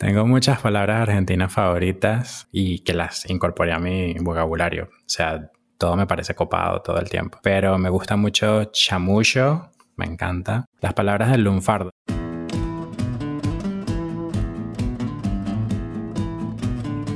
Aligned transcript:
Tengo 0.00 0.26
muchas 0.26 0.58
palabras 0.60 1.02
argentinas 1.02 1.52
favoritas 1.52 2.48
y 2.50 2.78
que 2.78 2.94
las 2.94 3.28
incorporé 3.28 3.74
a 3.74 3.78
mi 3.78 4.14
vocabulario. 4.14 4.84
O 4.84 5.08
sea, 5.08 5.50
todo 5.76 5.94
me 5.94 6.06
parece 6.06 6.34
copado 6.34 6.80
todo 6.80 6.98
el 6.98 7.10
tiempo. 7.10 7.38
Pero 7.42 7.76
me 7.76 7.90
gusta 7.90 8.16
mucho 8.16 8.64
chamullo, 8.72 9.68
me 9.96 10.06
encanta. 10.06 10.64
Las 10.80 10.94
palabras 10.94 11.32
del 11.32 11.44
lunfardo. 11.44 11.90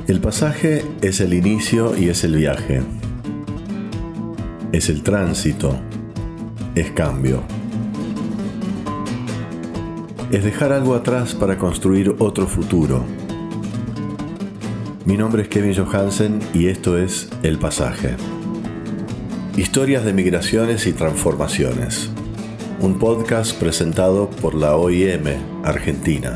El 0.07 0.21
pasaje 0.21 0.85
es 1.01 1.21
el 1.21 1.33
inicio 1.33 1.97
y 1.97 2.09
es 2.09 2.23
el 2.23 2.35
viaje. 2.35 2.83
Es 4.71 4.89
el 4.89 5.01
tránsito. 5.01 5.75
Es 6.75 6.91
cambio 6.91 7.43
es 10.35 10.43
dejar 10.43 10.73
algo 10.73 10.95
atrás 10.95 11.33
para 11.33 11.57
construir 11.57 12.13
otro 12.19 12.45
futuro. 12.45 13.05
Mi 15.05 15.15
nombre 15.15 15.43
es 15.43 15.47
Kevin 15.47 15.73
Johansen 15.73 16.39
y 16.53 16.67
esto 16.67 16.97
es 16.97 17.29
El 17.41 17.57
Pasaje. 17.57 18.17
Historias 19.55 20.03
de 20.03 20.11
migraciones 20.11 20.87
y 20.87 20.91
transformaciones. 20.91 22.09
Un 22.81 22.99
podcast 22.99 23.57
presentado 23.57 24.29
por 24.29 24.55
la 24.55 24.75
OIM 24.75 25.23
Argentina. 25.63 26.35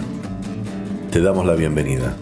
Te 1.11 1.19
damos 1.19 1.45
la 1.45 1.55
bienvenida. 1.55 2.15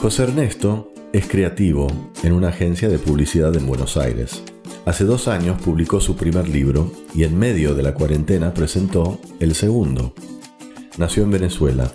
José 0.00 0.22
Ernesto 0.22 0.90
es 1.12 1.28
creativo 1.28 1.86
en 2.22 2.32
una 2.32 2.48
agencia 2.48 2.88
de 2.88 2.98
publicidad 2.98 3.54
en 3.54 3.66
Buenos 3.66 3.98
Aires. 3.98 4.42
Hace 4.86 5.04
dos 5.04 5.28
años 5.28 5.60
publicó 5.60 6.00
su 6.00 6.16
primer 6.16 6.48
libro 6.48 6.90
y 7.14 7.24
en 7.24 7.38
medio 7.38 7.74
de 7.74 7.82
la 7.82 7.92
cuarentena 7.92 8.54
presentó 8.54 9.20
el 9.40 9.54
segundo. 9.54 10.14
Nació 10.96 11.24
en 11.24 11.32
Venezuela 11.32 11.92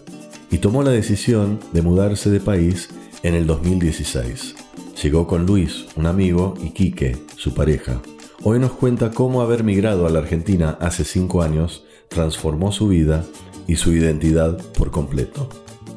y 0.51 0.59
tomó 0.59 0.83
la 0.83 0.91
decisión 0.91 1.59
de 1.73 1.81
mudarse 1.81 2.29
de 2.29 2.39
país 2.39 2.89
en 3.23 3.33
el 3.33 3.47
2016. 3.47 4.53
Llegó 5.01 5.25
con 5.25 5.47
Luis, 5.47 5.87
un 5.95 6.05
amigo, 6.05 6.53
y 6.63 6.69
Quique, 6.69 7.17
su 7.37 7.55
pareja. 7.55 8.03
Hoy 8.43 8.59
nos 8.59 8.73
cuenta 8.73 9.09
cómo 9.09 9.41
haber 9.41 9.63
migrado 9.63 10.05
a 10.05 10.11
la 10.11 10.19
Argentina 10.19 10.77
hace 10.79 11.05
cinco 11.05 11.41
años 11.41 11.83
transformó 12.09 12.71
su 12.71 12.87
vida 12.87 13.25
y 13.65 13.77
su 13.77 13.93
identidad 13.93 14.59
por 14.73 14.91
completo. 14.91 15.49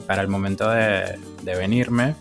Para 0.08 0.22
el 0.22 0.28
momento 0.28 0.70
de, 0.70 1.18
venirme, 1.44 2.14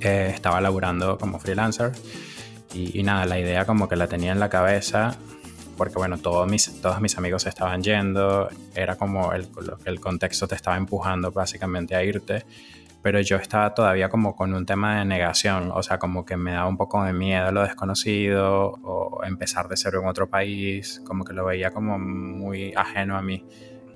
eh, 0.00 0.32
estaba 0.34 0.60
laburando 0.60 1.16
como 1.18 1.38
freelancer 1.38 1.92
y, 2.74 3.00
nada, 3.04 3.26
la 3.26 3.38
idea 3.38 3.64
como 3.64 3.88
que 3.88 3.94
la 3.94 4.08
tenía 4.08 4.32
en 4.32 4.40
la 4.40 4.48
cabeza 4.48 5.16
porque 5.76 5.94
bueno, 5.94 6.18
todos 6.18 6.50
mis, 6.50 6.80
todos 6.80 7.00
mis 7.00 7.16
amigos 7.16 7.42
se 7.42 7.48
estaban 7.48 7.82
yendo, 7.82 8.48
era 8.74 8.96
como 8.96 9.32
el, 9.32 9.48
el 9.84 10.00
contexto 10.00 10.48
te 10.48 10.56
estaba 10.56 10.76
empujando 10.76 11.30
básicamente 11.30 11.94
a 11.94 12.02
irte, 12.02 12.44
pero 13.02 13.20
yo 13.20 13.36
estaba 13.36 13.72
todavía 13.72 14.08
como 14.08 14.34
con 14.34 14.52
un 14.52 14.66
tema 14.66 14.98
de 14.98 15.04
negación, 15.04 15.70
o 15.72 15.82
sea, 15.84 16.00
como 16.00 16.24
que 16.24 16.36
me 16.36 16.54
daba 16.54 16.66
un 16.68 16.76
poco 16.76 17.04
de 17.04 17.12
miedo 17.12 17.52
lo 17.52 17.62
desconocido 17.62 18.78
o 18.82 19.22
empezar 19.22 19.68
de 19.68 19.76
cero 19.76 20.00
en 20.02 20.08
otro 20.08 20.28
país, 20.28 21.02
como 21.06 21.24
que 21.24 21.34
lo 21.34 21.44
veía 21.44 21.70
como 21.70 22.00
muy 22.00 22.72
ajeno 22.74 23.16
a 23.16 23.22
mí. 23.22 23.44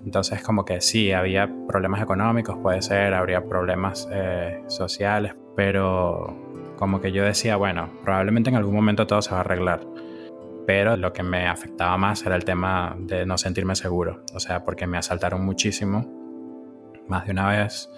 Entonces 0.05 0.43
como 0.43 0.65
que 0.65 0.81
sí, 0.81 1.13
había 1.13 1.51
problemas 1.67 2.03
económicos, 2.03 2.57
puede 2.63 2.83
ser, 2.83 3.15
habría 3.15 3.45
problemas 3.45 4.09
eh, 4.11 4.63
sociales, 4.69 5.35
pero 5.57 6.37
como 6.77 7.01
que 7.01 7.13
yo 7.13 7.25
decía, 7.25 7.57
bueno, 7.57 7.91
probablemente 8.05 8.51
en 8.51 8.57
algún 8.57 8.75
momento 8.75 9.07
todo 9.07 9.21
se 9.23 9.33
va 9.33 9.39
a 9.39 9.41
arreglar. 9.41 9.81
Pero 10.67 10.97
lo 10.97 11.13
que 11.13 11.23
me 11.23 11.47
afectaba 11.47 11.97
más 11.97 12.25
era 12.25 12.37
el 12.37 12.45
tema 12.45 12.95
de 12.99 13.27
no 13.27 13.39
sentirme 13.39 13.75
seguro, 13.75 14.23
o 14.35 14.41
sea, 14.41 14.65
porque 14.65 14.87
me 14.87 14.99
asaltaron 14.99 15.45
muchísimo, 15.45 16.07
más 17.09 17.25
de 17.27 17.33
una 17.33 17.49
vez, 17.49 17.91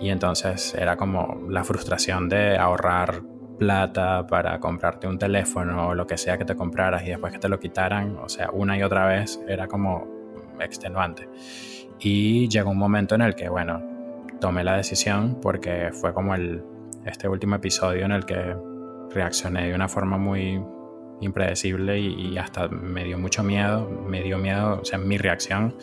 y 0.00 0.08
entonces 0.08 0.74
era 0.74 0.96
como 0.96 1.42
la 1.48 1.62
frustración 1.62 2.28
de 2.28 2.56
ahorrar 2.56 3.22
plata 3.58 4.26
para 4.26 4.58
comprarte 4.58 5.06
un 5.06 5.18
teléfono 5.18 5.88
o 5.88 5.94
lo 5.94 6.06
que 6.06 6.16
sea 6.16 6.38
que 6.38 6.46
te 6.46 6.56
compraras 6.56 7.02
y 7.04 7.10
después 7.10 7.32
que 7.32 7.38
te 7.38 7.48
lo 7.50 7.60
quitaran, 7.60 8.16
o 8.16 8.28
sea, 8.28 8.50
una 8.50 8.78
y 8.78 8.82
otra 8.82 9.06
vez, 9.06 9.38
era 9.46 9.68
como 9.68 10.19
extenuante. 10.60 11.28
Y 11.98 12.48
llegó 12.48 12.70
un 12.70 12.78
momento 12.78 13.14
en 13.14 13.22
el 13.22 13.34
que, 13.34 13.48
bueno, 13.48 13.82
tomé 14.40 14.64
la 14.64 14.76
decisión 14.76 15.38
porque 15.40 15.90
fue 15.92 16.14
como 16.14 16.34
el, 16.34 16.62
este 17.04 17.28
último 17.28 17.56
episodio 17.56 18.04
en 18.04 18.12
el 18.12 18.24
que 18.24 18.56
reaccioné 19.10 19.68
de 19.68 19.74
una 19.74 19.88
forma 19.88 20.16
muy 20.16 20.62
impredecible 21.20 21.98
y, 21.98 22.38
hasta 22.38 22.68
me 22.68 23.04
dio 23.04 23.18
mucho 23.18 23.42
miedo, 23.42 23.88
me 23.88 24.22
dio 24.22 24.38
miedo, 24.38 24.80
o 24.80 24.84
sea, 24.84 24.98
mi 24.98 25.18
reacción, 25.18 25.76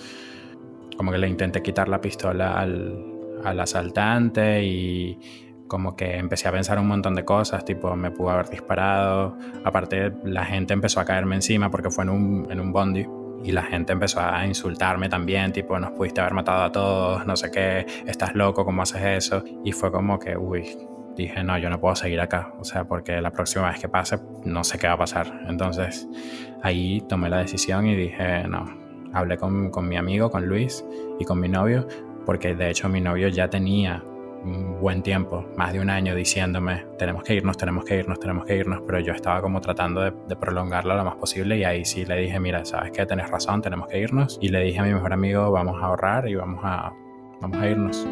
como 0.97 1.11
que 1.11 1.19
le 1.19 1.27
intenté 1.27 1.61
quitar 1.61 1.87
la 1.87 2.01
pistola 2.01 2.59
al, 2.59 3.05
al 3.43 3.59
asaltante 3.59 4.63
y 4.63 5.19
como 5.67 5.95
que 5.95 6.17
empecé 6.17 6.47
a 6.47 6.51
pensar 6.51 6.79
un 6.79 6.87
montón 6.87 7.13
de 7.13 7.25
cosas, 7.25 7.65
tipo 7.65 7.95
me 7.95 8.09
pudo 8.09 8.31
haber 8.31 8.49
disparado, 8.49 9.37
aparte 9.63 10.13
la 10.23 10.45
gente 10.45 10.73
empezó 10.73 10.99
a 10.99 11.05
caerme 11.05 11.35
encima 11.35 11.69
porque 11.69 11.91
fue 11.91 12.05
en 12.05 12.09
un, 12.09 12.47
en 12.51 12.59
un 12.59 12.71
bondi 12.71 13.05
y 13.43 13.51
la 13.51 13.63
gente 13.63 13.93
empezó 13.93 14.19
a 14.21 14.45
insultarme 14.45 15.09
también, 15.09 15.51
tipo, 15.51 15.79
nos 15.79 15.91
pudiste 15.91 16.21
haber 16.21 16.33
matado 16.33 16.63
a 16.63 16.71
todos, 16.71 17.25
no 17.25 17.35
sé 17.35 17.51
qué, 17.51 17.85
estás 18.05 18.35
loco, 18.35 18.65
¿cómo 18.65 18.81
haces 18.81 19.01
eso? 19.25 19.43
Y 19.63 19.71
fue 19.71 19.91
como 19.91 20.19
que, 20.19 20.35
uy, 20.37 20.77
dije, 21.15 21.43
no, 21.43 21.57
yo 21.57 21.69
no 21.69 21.79
puedo 21.79 21.95
seguir 21.95 22.19
acá, 22.19 22.53
o 22.59 22.63
sea, 22.63 22.85
porque 22.85 23.21
la 23.21 23.31
próxima 23.31 23.69
vez 23.69 23.79
que 23.79 23.89
pase, 23.89 24.19
no 24.45 24.63
sé 24.63 24.77
qué 24.77 24.87
va 24.87 24.93
a 24.93 24.97
pasar. 24.97 25.41
Entonces, 25.47 26.07
ahí 26.61 27.01
tomé 27.07 27.29
la 27.29 27.39
decisión 27.39 27.87
y 27.87 27.95
dije, 27.95 28.47
no, 28.47 28.65
hablé 29.13 29.37
con, 29.37 29.69
con 29.71 29.87
mi 29.87 29.97
amigo, 29.97 30.29
con 30.29 30.45
Luis 30.45 30.85
y 31.19 31.25
con 31.25 31.39
mi 31.39 31.49
novio, 31.49 31.87
porque 32.25 32.55
de 32.55 32.69
hecho 32.69 32.89
mi 32.89 33.01
novio 33.01 33.29
ya 33.29 33.49
tenía 33.49 34.03
un 34.47 34.81
buen 34.81 35.03
tiempo, 35.03 35.45
más 35.57 35.73
de 35.73 35.79
un 35.79 35.89
año, 35.89 36.15
diciéndome, 36.15 36.85
tenemos 36.97 37.23
que 37.23 37.35
irnos, 37.35 37.57
tenemos 37.57 37.85
que 37.85 37.97
irnos, 37.97 38.19
tenemos 38.19 38.45
que 38.45 38.55
irnos, 38.55 38.81
pero 38.85 38.99
yo 38.99 39.13
estaba 39.13 39.41
como 39.41 39.61
tratando 39.61 40.01
de, 40.01 40.13
de 40.27 40.35
prolongarlo 40.35 40.95
lo 40.95 41.03
más 41.03 41.15
posible 41.15 41.57
y 41.57 41.63
ahí 41.63 41.85
sí 41.85 42.05
le 42.05 42.17
dije, 42.17 42.39
mira, 42.39 42.63
sabes 42.65 42.91
que 42.91 43.05
tenés 43.05 43.29
razón, 43.29 43.61
tenemos 43.61 43.87
que 43.87 43.99
irnos. 43.99 44.39
Y 44.41 44.49
le 44.49 44.61
dije 44.61 44.79
a 44.79 44.83
mi 44.83 44.93
mejor 44.93 45.13
amigo, 45.13 45.51
vamos 45.51 45.81
a 45.81 45.87
ahorrar 45.87 46.27
y 46.27 46.35
vamos 46.35 46.61
a, 46.63 46.93
vamos 47.41 47.57
a 47.57 47.69
irnos. 47.69 48.07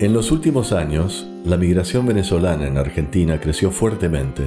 En 0.00 0.14
los 0.14 0.30
últimos 0.30 0.72
años, 0.72 1.28
la 1.44 1.58
migración 1.58 2.06
venezolana 2.06 2.66
en 2.66 2.78
Argentina 2.78 3.38
creció 3.38 3.70
fuertemente. 3.70 4.44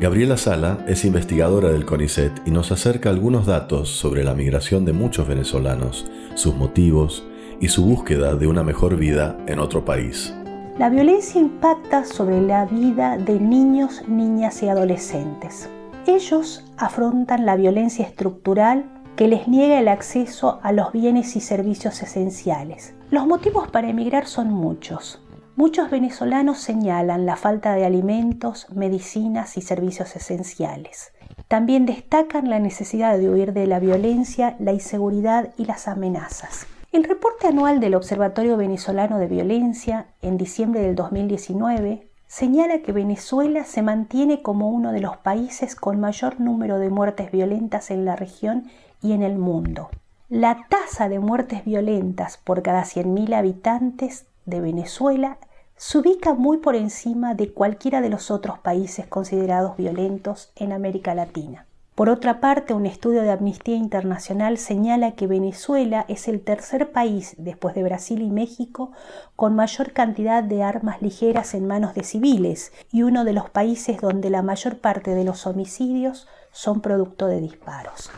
Gabriela 0.00 0.36
Sala 0.36 0.84
es 0.88 1.04
investigadora 1.04 1.70
del 1.70 1.86
CONICET 1.86 2.32
y 2.46 2.50
nos 2.50 2.72
acerca 2.72 3.08
algunos 3.08 3.46
datos 3.46 3.88
sobre 3.88 4.24
la 4.24 4.34
migración 4.34 4.84
de 4.84 4.92
muchos 4.92 5.28
venezolanos, 5.28 6.10
sus 6.34 6.56
motivos, 6.56 7.24
y 7.60 7.68
su 7.68 7.84
búsqueda 7.84 8.34
de 8.34 8.46
una 8.46 8.62
mejor 8.62 8.96
vida 8.96 9.36
en 9.46 9.58
otro 9.58 9.84
país. 9.84 10.34
La 10.78 10.90
violencia 10.90 11.40
impacta 11.40 12.04
sobre 12.04 12.40
la 12.40 12.66
vida 12.66 13.16
de 13.16 13.40
niños, 13.40 14.02
niñas 14.06 14.62
y 14.62 14.68
adolescentes. 14.68 15.70
Ellos 16.06 16.64
afrontan 16.76 17.46
la 17.46 17.56
violencia 17.56 18.04
estructural 18.04 18.84
que 19.16 19.26
les 19.26 19.48
niega 19.48 19.78
el 19.78 19.88
acceso 19.88 20.60
a 20.62 20.72
los 20.72 20.92
bienes 20.92 21.34
y 21.34 21.40
servicios 21.40 22.02
esenciales. 22.02 22.94
Los 23.10 23.26
motivos 23.26 23.68
para 23.68 23.88
emigrar 23.88 24.26
son 24.26 24.52
muchos. 24.52 25.22
Muchos 25.56 25.90
venezolanos 25.90 26.58
señalan 26.58 27.24
la 27.24 27.36
falta 27.36 27.74
de 27.74 27.86
alimentos, 27.86 28.66
medicinas 28.74 29.56
y 29.56 29.62
servicios 29.62 30.14
esenciales. 30.14 31.12
También 31.48 31.86
destacan 31.86 32.50
la 32.50 32.58
necesidad 32.58 33.16
de 33.16 33.30
huir 33.30 33.54
de 33.54 33.66
la 33.66 33.80
violencia, 33.80 34.56
la 34.58 34.72
inseguridad 34.72 35.54
y 35.56 35.64
las 35.64 35.88
amenazas. 35.88 36.66
El 36.96 37.04
reporte 37.04 37.46
anual 37.46 37.78
del 37.78 37.94
Observatorio 37.94 38.56
Venezolano 38.56 39.18
de 39.18 39.26
Violencia 39.26 40.06
en 40.22 40.38
diciembre 40.38 40.80
del 40.80 40.94
2019 40.94 42.08
señala 42.26 42.78
que 42.78 42.92
Venezuela 42.92 43.64
se 43.64 43.82
mantiene 43.82 44.40
como 44.40 44.70
uno 44.70 44.92
de 44.92 45.00
los 45.00 45.18
países 45.18 45.76
con 45.76 46.00
mayor 46.00 46.40
número 46.40 46.78
de 46.78 46.88
muertes 46.88 47.30
violentas 47.30 47.90
en 47.90 48.06
la 48.06 48.16
región 48.16 48.70
y 49.02 49.12
en 49.12 49.22
el 49.22 49.36
mundo. 49.36 49.90
La 50.30 50.64
tasa 50.70 51.10
de 51.10 51.18
muertes 51.18 51.66
violentas 51.66 52.38
por 52.38 52.62
cada 52.62 52.84
100.000 52.84 53.34
habitantes 53.34 54.24
de 54.46 54.62
Venezuela 54.62 55.36
se 55.76 55.98
ubica 55.98 56.32
muy 56.32 56.56
por 56.56 56.76
encima 56.76 57.34
de 57.34 57.52
cualquiera 57.52 58.00
de 58.00 58.08
los 58.08 58.30
otros 58.30 58.58
países 58.58 59.06
considerados 59.06 59.76
violentos 59.76 60.50
en 60.56 60.72
América 60.72 61.14
Latina. 61.14 61.66
Por 61.96 62.10
otra 62.10 62.40
parte, 62.40 62.74
un 62.74 62.84
estudio 62.84 63.22
de 63.22 63.30
Amnistía 63.30 63.74
Internacional 63.74 64.58
señala 64.58 65.12
que 65.12 65.26
Venezuela 65.26 66.04
es 66.08 66.28
el 66.28 66.42
tercer 66.42 66.92
país, 66.92 67.34
después 67.38 67.74
de 67.74 67.82
Brasil 67.82 68.20
y 68.20 68.28
México, 68.28 68.92
con 69.34 69.56
mayor 69.56 69.94
cantidad 69.94 70.42
de 70.44 70.62
armas 70.62 71.00
ligeras 71.00 71.54
en 71.54 71.66
manos 71.66 71.94
de 71.94 72.04
civiles 72.04 72.70
y 72.92 73.02
uno 73.02 73.24
de 73.24 73.32
los 73.32 73.48
países 73.48 73.98
donde 73.98 74.28
la 74.28 74.42
mayor 74.42 74.76
parte 74.76 75.14
de 75.14 75.24
los 75.24 75.46
homicidios 75.46 76.28
son 76.52 76.82
producto 76.82 77.28
de 77.28 77.40
disparos. 77.40 78.10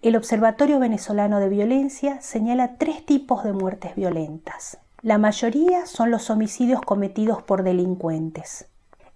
el 0.00 0.14
Observatorio 0.14 0.78
Venezolano 0.78 1.40
de 1.40 1.48
Violencia 1.48 2.20
señala 2.20 2.76
tres 2.78 3.04
tipos 3.04 3.42
de 3.42 3.52
muertes 3.52 3.96
violentas. 3.96 4.78
La 5.02 5.18
mayoría 5.18 5.86
son 5.86 6.12
los 6.12 6.30
homicidios 6.30 6.82
cometidos 6.82 7.42
por 7.42 7.64
delincuentes. 7.64 8.68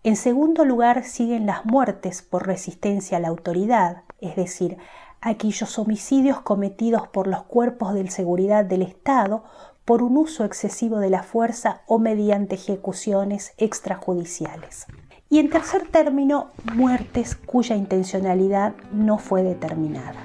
En 0.02 0.16
segundo 0.16 0.64
lugar 0.64 1.04
siguen 1.04 1.46
las 1.46 1.64
muertes 1.66 2.22
por 2.22 2.46
resistencia 2.46 3.18
a 3.18 3.20
la 3.20 3.28
autoridad, 3.28 4.04
es 4.20 4.36
decir, 4.36 4.78
aquellos 5.20 5.78
homicidios 5.78 6.40
cometidos 6.40 7.08
por 7.08 7.26
los 7.26 7.42
cuerpos 7.44 7.94
de 7.94 8.08
seguridad 8.10 8.64
del 8.64 8.82
Estado 8.82 9.44
por 9.84 10.02
un 10.02 10.16
uso 10.16 10.44
excesivo 10.44 10.98
de 10.98 11.10
la 11.10 11.22
fuerza 11.22 11.82
o 11.86 11.98
mediante 11.98 12.56
ejecuciones 12.56 13.54
extrajudiciales. 13.56 14.86
Y 15.30 15.38
en 15.38 15.50
tercer 15.50 15.88
término, 15.90 16.50
muertes 16.74 17.36
cuya 17.36 17.76
intencionalidad 17.76 18.74
no 18.92 19.18
fue 19.18 19.42
determinada. 19.42 20.20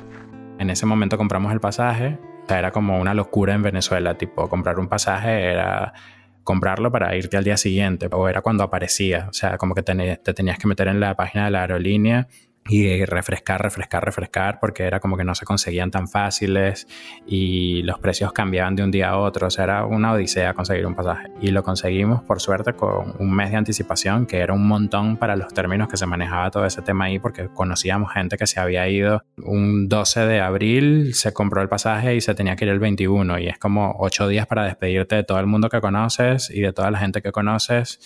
En 0.59 0.69
ese 0.69 0.85
momento 0.85 1.17
compramos 1.17 1.51
el 1.53 1.59
pasaje, 1.59 2.19
era 2.47 2.71
como 2.71 2.99
una 2.99 3.13
locura 3.13 3.53
en 3.53 3.63
Venezuela, 3.63 4.17
tipo 4.17 4.47
comprar 4.49 4.79
un 4.79 4.87
pasaje 4.87 5.51
era 5.51 5.93
comprarlo 6.43 6.91
para 6.91 7.15
irte 7.15 7.37
al 7.37 7.43
día 7.45 7.55
siguiente 7.55 8.09
o 8.11 8.27
era 8.27 8.41
cuando 8.41 8.63
aparecía, 8.63 9.27
o 9.29 9.33
sea, 9.33 9.57
como 9.57 9.75
que 9.75 9.81
te, 9.81 10.17
te 10.17 10.33
tenías 10.33 10.57
que 10.57 10.67
meter 10.67 10.89
en 10.89 10.99
la 10.99 11.15
página 11.15 11.45
de 11.45 11.51
la 11.51 11.61
aerolínea 11.61 12.27
y 12.67 13.03
refrescar, 13.05 13.61
refrescar, 13.61 14.05
refrescar, 14.05 14.59
porque 14.59 14.83
era 14.83 14.99
como 14.99 15.17
que 15.17 15.23
no 15.23 15.35
se 15.35 15.45
conseguían 15.45 15.91
tan 15.91 16.07
fáciles 16.07 16.87
y 17.27 17.83
los 17.83 17.99
precios 17.99 18.31
cambiaban 18.31 18.75
de 18.75 18.83
un 18.83 18.91
día 18.91 19.09
a 19.09 19.17
otro, 19.17 19.47
o 19.47 19.49
sea, 19.49 19.65
era 19.65 19.85
una 19.85 20.13
odisea 20.13 20.53
conseguir 20.53 20.85
un 20.85 20.95
pasaje. 20.95 21.29
Y 21.41 21.51
lo 21.51 21.63
conseguimos, 21.63 22.23
por 22.23 22.39
suerte, 22.39 22.73
con 22.73 23.15
un 23.19 23.35
mes 23.35 23.51
de 23.51 23.57
anticipación, 23.57 24.25
que 24.25 24.39
era 24.39 24.53
un 24.53 24.67
montón 24.67 25.17
para 25.17 25.35
los 25.35 25.53
términos 25.53 25.89
que 25.89 25.97
se 25.97 26.05
manejaba 26.05 26.51
todo 26.51 26.65
ese 26.65 26.81
tema 26.81 27.05
ahí, 27.05 27.19
porque 27.19 27.49
conocíamos 27.49 28.13
gente 28.13 28.37
que 28.37 28.47
se 28.47 28.59
había 28.59 28.87
ido 28.87 29.23
un 29.37 29.89
12 29.89 30.21
de 30.21 30.39
abril, 30.39 31.13
se 31.13 31.33
compró 31.33 31.61
el 31.61 31.69
pasaje 31.69 32.15
y 32.15 32.21
se 32.21 32.33
tenía 32.33 32.55
que 32.55 32.65
ir 32.65 32.71
el 32.71 32.79
21, 32.79 33.39
y 33.39 33.47
es 33.47 33.57
como 33.57 33.95
ocho 33.99 34.27
días 34.27 34.47
para 34.47 34.63
despedirte 34.63 35.15
de 35.15 35.23
todo 35.23 35.39
el 35.39 35.47
mundo 35.47 35.69
que 35.69 35.81
conoces 35.81 36.49
y 36.49 36.61
de 36.61 36.71
toda 36.71 36.91
la 36.91 36.99
gente 36.99 37.21
que 37.21 37.31
conoces, 37.31 37.99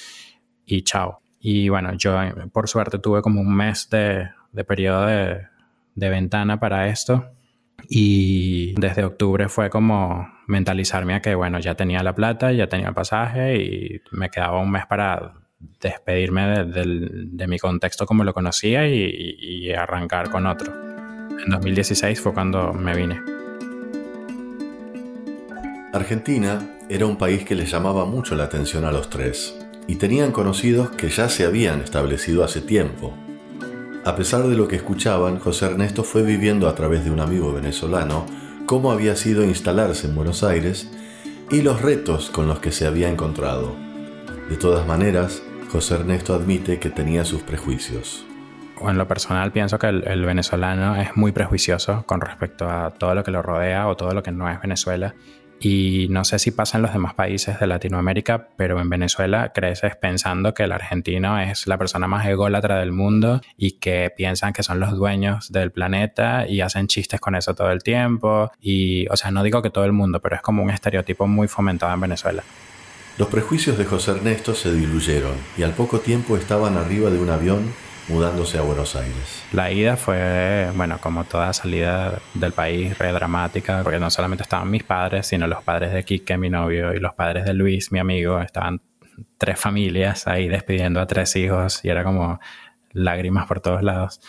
y 0.66 0.84
chao. 0.84 1.22
Y 1.40 1.70
bueno, 1.70 1.94
yo 1.94 2.18
por 2.52 2.68
suerte 2.68 2.98
tuve 2.98 3.22
como 3.22 3.42
un 3.42 3.56
mes 3.56 3.90
de, 3.90 4.30
de 4.58 4.64
periodo 4.64 5.06
de, 5.06 6.10
ventana 6.10 6.60
para 6.60 6.88
esto. 6.88 7.30
Y 7.88 8.74
desde 8.80 9.06
octubre 9.06 9.48
fue 9.50 9.70
como 9.70 10.28
mentalizarme 10.48 11.14
a 11.14 11.22
que, 11.22 11.36
bueno, 11.36 11.60
ya 11.60 11.76
tenía 11.76 12.02
la 12.02 12.16
plata, 12.16 12.52
ya 12.52 12.68
tenía 12.68 12.90
el 12.90 12.94
pasaje 12.96 13.58
y 13.58 14.02
me 14.12 14.30
quedaba 14.30 14.60
un 14.60 14.72
mes 14.72 14.86
para 14.88 15.34
despedirme 15.80 16.66
de, 16.66 17.48
mi 17.48 17.60
contexto 17.60 18.06
como 18.08 18.24
lo 18.24 18.34
conocía 18.34 18.88
y, 18.88 19.38
y, 19.40 19.72
arrancar 19.72 20.32
con 20.32 20.48
otro. 20.48 20.74
En 20.74 21.50
2016 21.50 22.20
fue 22.20 22.34
cuando 22.34 22.74
me 22.74 22.96
vine. 22.96 23.22
Argentina 25.94 26.60
era 26.90 27.06
un 27.06 27.18
país 27.18 27.46
que 27.46 27.56
les 27.56 27.72
llamaba 27.72 28.06
mucho 28.06 28.36
la 28.36 28.46
atención 28.46 28.86
a 28.86 28.92
los 28.92 29.10
tres 29.10 29.58
y 29.88 29.96
tenían 29.96 30.32
conocidos 30.32 30.90
que 30.92 31.10
ya 31.10 31.30
se 31.30 31.46
habían 31.46 31.82
establecido 31.82 32.44
hace 32.44 32.62
tiempo 32.62 33.16
a 34.08 34.16
pesar 34.16 34.44
de 34.44 34.56
lo 34.56 34.70
que 34.70 34.78
escuchaban, 34.78 35.38
José 35.38 35.66
Ernesto 35.66 36.02
fue 36.02 36.24
viviendo 36.24 36.70
a 36.70 36.76
través 36.76 37.04
de 37.04 37.12
un 37.12 37.20
amigo 37.20 37.52
venezolano 37.52 38.26
cómo 38.66 38.94
había 38.94 39.18
sido 39.18 39.44
instalarse 39.44 40.08
en 40.08 40.16
Buenos 40.16 40.46
Aires 40.46 40.90
y 41.52 41.62
los 41.62 41.82
retos 41.82 42.30
con 42.30 42.48
los 42.48 42.60
que 42.60 42.72
se 42.72 42.88
había 42.88 43.10
encontrado. 43.10 43.76
De 44.50 44.56
todas 44.56 44.88
maneras, 44.88 45.44
José 45.74 45.96
Ernesto 45.96 46.34
admite 46.34 46.80
que 46.80 46.90
tenía 46.90 47.26
sus 47.26 47.42
prejuicios. 47.42 48.26
En 48.80 48.98
lo 48.98 49.10
personal 49.10 49.52
pienso 49.52 49.78
que 49.78 49.88
el, 49.88 50.26
venezolano 50.26 50.96
es 50.96 51.18
muy 51.18 51.34
prejuicioso 51.34 52.04
con 52.06 52.22
respecto 52.22 52.70
a 52.70 52.92
todo 52.92 53.14
lo 53.14 53.26
que 53.26 53.32
lo 53.32 53.42
rodea 53.42 53.90
o 53.90 53.98
todo 53.98 54.14
lo 54.14 54.24
que 54.24 54.32
no 54.32 54.50
es 54.50 54.62
Venezuela 54.62 55.16
y 55.60 56.08
no 56.10 56.24
sé 56.24 56.40
si 56.40 56.52
pasa 56.52 56.78
en 56.78 56.84
los 56.84 56.94
demás 56.94 57.14
países 57.14 57.60
de 57.60 57.68
Latinoamérica, 57.68 58.50
pero 58.58 58.80
en 58.80 58.90
Venezuela 58.90 59.52
creces 59.54 59.96
pensando 59.96 60.54
que 60.54 60.64
el 60.64 60.72
argentino 60.72 61.40
es 61.40 61.68
la 61.68 61.78
persona 61.78 62.08
más 62.08 62.26
ególatra 62.28 62.80
del 62.80 62.92
mundo 62.92 63.42
y 63.58 63.74
que 63.74 64.12
piensan 64.16 64.54
que 64.54 64.64
son 64.64 64.80
los 64.80 64.92
dueños 64.92 65.52
del 65.52 65.72
planeta 65.72 66.48
y 66.48 66.62
hacen 66.62 66.88
chistes 66.88 67.20
con 67.20 67.36
eso 67.36 67.56
todo 67.56 67.72
el 67.72 67.84
tiempo. 67.84 68.52
Y, 68.62 69.08
o 69.10 69.18
sea, 69.18 69.32
no 69.32 69.44
digo 69.44 69.62
que 69.62 69.70
todo 69.70 69.86
el 69.86 69.94
mundo, 69.94 70.22
pero 70.22 70.36
es 70.36 70.42
como 70.42 70.64
un 70.64 70.70
estereotipo 70.70 71.28
muy 71.28 71.48
fomentado 71.48 71.94
en 71.94 72.02
Venezuela. 72.02 72.44
Los 73.18 73.30
prejuicios 73.30 73.80
de 73.80 73.86
José 73.86 74.12
Ernesto 74.12 74.54
se 74.54 74.72
diluyeron 74.72 75.34
y 75.58 75.64
al 75.64 75.72
poco 75.72 76.02
tiempo 76.02 76.38
estaban 76.38 76.78
arriba 76.78 77.10
de 77.10 77.18
un 77.18 77.32
avión 77.32 77.74
mudándose 78.08 78.58
a 78.58 78.62
Buenos 78.62 78.96
Aires. 78.96 79.44
La 79.52 79.72
ida 79.72 79.98
fue, 79.98 80.70
bueno, 80.76 80.98
como 81.00 81.24
toda 81.26 81.54
salida 81.54 82.20
del 82.34 82.54
país, 82.54 82.98
re 82.98 83.12
dramática, 83.12 83.82
porque 83.84 84.00
no 84.00 84.10
solamente 84.10 84.44
estaban 84.44 84.70
mis 84.70 84.84
padres, 84.84 85.28
sino 85.28 85.48
los 85.48 85.64
padres 85.64 85.94
de 85.94 86.04
Kike, 86.04 86.38
mi 86.38 86.50
novio, 86.50 86.94
y 86.94 87.00
los 87.00 87.14
padres 87.14 87.46
de 87.46 87.54
Luis, 87.54 87.92
mi 87.92 88.00
amigo, 88.00 88.40
estaban 88.40 88.82
tres 89.38 89.60
familias 89.60 90.28
ahí 90.28 90.48
despidiendo 90.48 91.00
a 91.00 91.08
tres 91.08 91.36
hijos 91.36 91.84
y 91.84 91.90
era 91.90 92.04
como 92.04 92.40
lágrimas 92.92 93.48
por 93.48 93.60
todos 93.60 93.84
lados. 93.84 94.22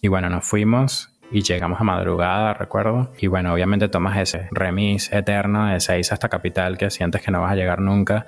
Y 0.00 0.08
bueno, 0.08 0.28
nos 0.28 0.44
fuimos 0.44 1.10
y 1.30 1.42
llegamos 1.42 1.80
a 1.80 1.84
madrugada, 1.84 2.54
recuerdo. 2.54 3.12
Y 3.18 3.26
bueno, 3.26 3.52
obviamente 3.52 3.88
tomas 3.88 4.18
ese 4.18 4.48
remis 4.50 5.12
eterno 5.12 5.66
de 5.66 5.80
seis 5.80 6.12
hasta 6.12 6.28
Capital 6.28 6.78
que 6.78 6.90
sientes 6.90 7.22
que 7.22 7.30
no 7.30 7.40
vas 7.40 7.52
a 7.52 7.56
llegar 7.56 7.80
nunca 7.80 8.26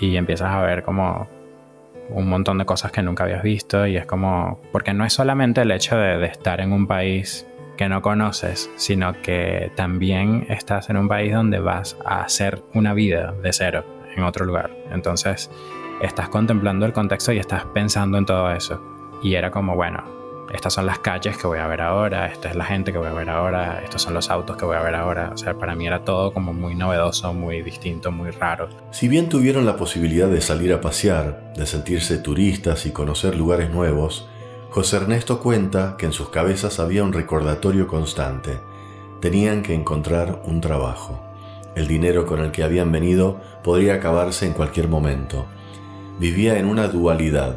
y 0.00 0.16
empiezas 0.16 0.50
a 0.50 0.60
ver 0.62 0.82
como 0.82 1.28
un 2.10 2.28
montón 2.28 2.58
de 2.58 2.66
cosas 2.66 2.92
que 2.92 3.02
nunca 3.02 3.24
habías 3.24 3.42
visto 3.42 3.86
y 3.86 3.96
es 3.96 4.06
como, 4.06 4.60
porque 4.72 4.94
no 4.94 5.04
es 5.04 5.12
solamente 5.12 5.62
el 5.62 5.70
hecho 5.70 5.96
de, 5.96 6.24
estar 6.26 6.60
en 6.60 6.72
un 6.72 6.86
país 6.86 7.46
que 7.76 7.88
no 7.88 8.02
conoces, 8.02 8.70
sino 8.76 9.20
que 9.22 9.72
también 9.76 10.46
estás 10.48 10.90
en 10.90 10.96
un 10.96 11.08
país 11.08 11.32
donde 11.32 11.58
vas 11.58 11.96
a 12.04 12.22
hacer 12.22 12.62
una 12.74 12.94
vida 12.94 13.32
de 13.42 13.52
cero 13.52 13.84
en 14.14 14.22
otro 14.24 14.44
lugar. 14.44 14.70
Entonces, 14.90 15.50
estás 16.02 16.28
contemplando 16.28 16.86
el 16.86 16.92
contexto 16.92 17.32
y 17.32 17.38
estás 17.38 17.64
pensando 17.66 18.18
en 18.18 18.26
todo 18.26 18.50
eso. 18.52 18.80
Y 19.22 19.34
era 19.34 19.50
como, 19.50 19.74
bueno, 19.74 20.21
estas 20.50 20.74
son 20.74 20.86
las 20.86 20.98
calles 20.98 21.36
que 21.36 21.46
voy 21.46 21.58
a 21.58 21.66
ver 21.66 21.80
ahora, 21.80 22.26
esta 22.26 22.50
es 22.50 22.56
la 22.56 22.64
gente 22.64 22.92
que 22.92 22.98
voy 22.98 23.08
a 23.08 23.12
ver 23.12 23.30
ahora, 23.30 23.82
estos 23.82 24.02
son 24.02 24.14
los 24.14 24.30
autos 24.30 24.56
que 24.56 24.64
voy 24.64 24.76
a 24.76 24.82
ver 24.82 24.94
ahora. 24.94 25.30
O 25.32 25.36
sea, 25.36 25.54
para 25.54 25.74
mí 25.74 25.86
era 25.86 26.04
todo 26.04 26.32
como 26.32 26.52
muy 26.52 26.74
novedoso, 26.74 27.32
muy 27.32 27.62
distinto, 27.62 28.10
muy 28.10 28.30
raro. 28.30 28.68
Si 28.90 29.08
bien 29.08 29.28
tuvieron 29.28 29.64
la 29.64 29.76
posibilidad 29.76 30.28
de 30.28 30.40
salir 30.40 30.72
a 30.72 30.80
pasear, 30.80 31.52
de 31.54 31.66
sentirse 31.66 32.18
turistas 32.18 32.86
y 32.86 32.90
conocer 32.90 33.36
lugares 33.36 33.70
nuevos, 33.70 34.28
José 34.70 34.96
Ernesto 34.96 35.40
cuenta 35.40 35.96
que 35.98 36.06
en 36.06 36.12
sus 36.12 36.30
cabezas 36.30 36.80
había 36.80 37.04
un 37.04 37.12
recordatorio 37.12 37.86
constante. 37.86 38.58
Tenían 39.20 39.62
que 39.62 39.74
encontrar 39.74 40.40
un 40.44 40.60
trabajo. 40.60 41.22
El 41.74 41.86
dinero 41.88 42.26
con 42.26 42.40
el 42.40 42.52
que 42.52 42.62
habían 42.62 42.90
venido 42.90 43.40
podría 43.62 43.94
acabarse 43.94 44.46
en 44.46 44.52
cualquier 44.52 44.88
momento. 44.88 45.46
Vivía 46.18 46.58
en 46.58 46.66
una 46.66 46.88
dualidad. 46.88 47.56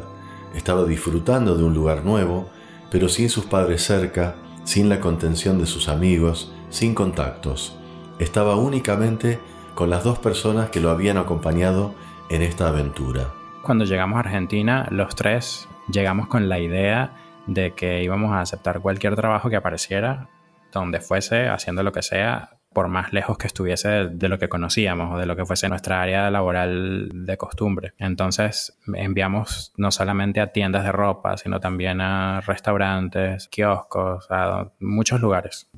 Estaba 0.54 0.84
disfrutando 0.84 1.56
de 1.56 1.64
un 1.64 1.74
lugar 1.74 2.04
nuevo, 2.04 2.48
pero 2.96 3.10
sin 3.10 3.28
sus 3.28 3.44
padres 3.44 3.84
cerca, 3.84 4.36
sin 4.64 4.88
la 4.88 5.00
contención 5.00 5.58
de 5.58 5.66
sus 5.66 5.90
amigos, 5.90 6.54
sin 6.70 6.94
contactos. 6.94 7.76
Estaba 8.18 8.56
únicamente 8.56 9.38
con 9.74 9.90
las 9.90 10.02
dos 10.02 10.18
personas 10.18 10.70
que 10.70 10.80
lo 10.80 10.88
habían 10.88 11.18
acompañado 11.18 11.94
en 12.30 12.40
esta 12.40 12.68
aventura. 12.68 13.34
Cuando 13.60 13.84
llegamos 13.84 14.16
a 14.16 14.20
Argentina, 14.20 14.86
los 14.90 15.14
tres 15.14 15.68
llegamos 15.92 16.28
con 16.28 16.48
la 16.48 16.58
idea 16.58 17.12
de 17.46 17.74
que 17.74 18.02
íbamos 18.02 18.32
a 18.32 18.40
aceptar 18.40 18.80
cualquier 18.80 19.14
trabajo 19.14 19.50
que 19.50 19.56
apareciera, 19.56 20.30
donde 20.72 21.02
fuese, 21.02 21.48
haciendo 21.48 21.82
lo 21.82 21.92
que 21.92 22.00
sea, 22.00 22.56
por 22.76 22.88
más 22.88 23.10
lejos 23.14 23.38
que 23.38 23.46
estuviese 23.46 23.88
de, 23.88 24.28
lo 24.28 24.38
que 24.38 24.50
conocíamos 24.50 25.14
o 25.14 25.18
de 25.18 25.24
lo 25.24 25.34
que 25.34 25.46
fuese 25.46 25.66
nuestra 25.66 26.02
área 26.02 26.30
laboral 26.30 27.08
de 27.10 27.38
costumbre. 27.38 27.94
Entonces 27.96 28.76
enviamos 28.92 29.72
no 29.78 29.90
solamente 29.90 30.42
a 30.42 30.52
tiendas 30.52 30.84
de 30.84 30.92
ropa, 30.92 31.38
sino 31.38 31.58
también 31.58 32.02
a 32.02 32.42
restaurantes, 32.42 33.48
kioscos, 33.48 34.26
a 34.28 34.72
muchos 34.78 35.22
lugares. 35.22 35.68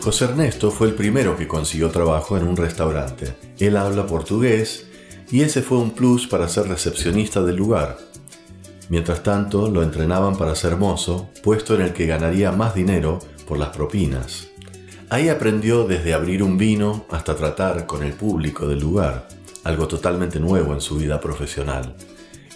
José 0.00 0.26
Ernesto 0.26 0.70
fue 0.70 0.86
el 0.86 0.94
primero 0.94 1.36
que 1.36 1.48
consiguió 1.48 1.90
trabajo 1.90 2.36
en 2.36 2.46
un 2.46 2.56
restaurante. 2.56 3.34
Él 3.58 3.76
habla 3.78 4.06
portugués 4.06 4.88
y 5.32 5.40
ese 5.40 5.60
fue 5.60 5.78
un 5.78 5.90
plus 5.90 6.28
para 6.28 6.46
ser 6.46 6.68
recepcionista 6.68 7.42
del 7.42 7.56
lugar. 7.56 7.96
Mientras 8.90 9.24
tanto, 9.24 9.68
lo 9.68 9.82
entrenaban 9.82 10.36
para 10.36 10.54
ser 10.54 10.76
mozo, 10.76 11.30
puesto 11.42 11.74
en 11.74 11.80
el 11.80 11.92
que 11.92 12.06
ganaría 12.06 12.52
más 12.52 12.76
dinero 12.76 13.18
por 13.48 13.58
las 13.58 13.70
propinas. 13.70 14.45
Ahí 15.08 15.28
aprendió 15.28 15.86
desde 15.86 16.14
abrir 16.14 16.42
un 16.42 16.58
vino 16.58 17.06
hasta 17.10 17.36
tratar 17.36 17.86
con 17.86 18.02
el 18.02 18.12
público 18.12 18.66
del 18.66 18.80
lugar, 18.80 19.28
algo 19.62 19.86
totalmente 19.86 20.40
nuevo 20.40 20.74
en 20.74 20.80
su 20.80 20.96
vida 20.96 21.20
profesional. 21.20 21.94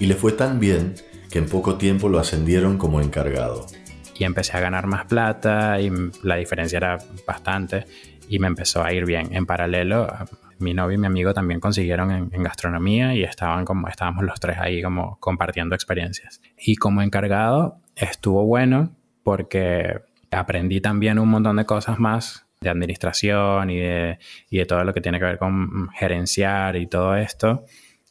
Y 0.00 0.07
le 0.07 0.16
fue 0.16 0.33
tan 0.33 0.59
bien 0.59 0.95
que 1.30 1.38
en 1.38 1.47
poco 1.47 1.76
tiempo 1.76 2.09
lo 2.09 2.19
ascendieron 2.19 2.76
como 2.76 3.00
encargado. 3.00 3.66
Y 4.19 4.25
empecé 4.25 4.57
a 4.57 4.61
ganar 4.61 4.88
más 4.88 5.07
plata 5.07 5.80
y 5.80 5.92
la 6.25 6.37
diferencia 6.37 6.78
era 6.78 6.99
bastante 7.25 7.85
y 8.28 8.40
me 8.40 8.49
empezó 8.49 8.83
a 8.83 8.92
ir 8.92 9.04
bien. 9.04 9.33
En 9.33 9.47
paralelo, 9.47 10.12
mi 10.59 10.75
novio 10.75 10.97
y 10.97 11.00
mi 11.00 11.07
amigo 11.07 11.33
también 11.33 11.61
consiguieron 11.61 12.11
en, 12.11 12.42
gastronomía 12.42 13.14
y 13.14 13.23
estaban 13.23 13.64
como, 13.64 13.87
estábamos 13.87 14.25
los 14.25 14.40
tres 14.40 14.59
ahí 14.59 14.83
como 14.83 15.19
compartiendo 15.21 15.76
experiencias. 15.76 16.40
Y 16.59 16.75
como 16.76 17.00
encargado 17.00 17.78
estuvo 17.95 18.45
bueno 18.45 18.90
porque 19.23 20.00
Aprendí 20.30 20.80
también 20.80 21.18
un 21.18 21.28
montón 21.28 21.56
de 21.56 21.66
cosas 21.66 21.99
más 21.99 22.46
de 22.60 22.70
administración 22.70 23.70
y 23.70 23.78
de, 23.78 24.18
y 24.50 24.58
de 24.58 24.66
todo 24.66 24.84
lo 24.84 24.92
que 24.92 25.00
tiene 25.00 25.18
que 25.18 25.25
ver 25.25 25.38
con 25.38 25.88
gerenciar 25.90 26.76
y 26.76 26.87
todo 26.87 27.16
esto 27.16 27.64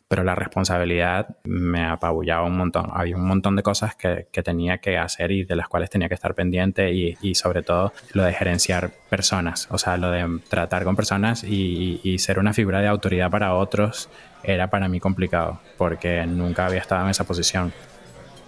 pero 0.10 0.24
la 0.24 0.34
responsabilidad 0.34 1.38
me 1.44 1.86
apabullaba 1.86 2.44
un 2.44 2.58
montón. 2.58 2.90
Había 2.92 3.16
un 3.16 3.28
montón 3.28 3.56
de 3.56 3.62
cosas 3.62 3.96
que, 3.96 4.28
que 4.32 4.42
tenía 4.42 4.80
que 4.80 4.98
hacer 4.98 5.30
y 5.32 5.44
de 5.44 5.56
las 5.56 5.68
cuales 5.68 5.92
tenía 5.92 6.10
que 6.10 6.16
estar 6.16 6.34
pendiente 6.34 6.92
y, 6.92 7.16
y, 7.22 7.36
sobre 7.36 7.62
todo 7.62 7.94
lo 8.14 8.24
de 8.24 8.34
gerenciar 8.34 8.90
personas, 9.08 9.68
o 9.70 9.78
sea, 9.78 9.98
lo 9.98 10.10
de 10.10 10.40
tratar 10.50 10.84
con 10.84 10.96
personas 10.96 11.44
y, 11.44 12.02
y, 12.04 12.18
ser 12.18 12.40
una 12.40 12.54
figura 12.54 12.82
de 12.82 12.88
autoridad 12.88 13.30
para 13.30 13.54
otros 13.54 14.10
era 14.42 14.72
para 14.72 14.88
mí 14.90 15.00
complicado 15.00 15.60
porque 15.78 16.26
nunca 16.26 16.66
había 16.66 16.80
estado 16.80 17.04
en 17.04 17.12
esa 17.12 17.26
posición. 17.26 17.72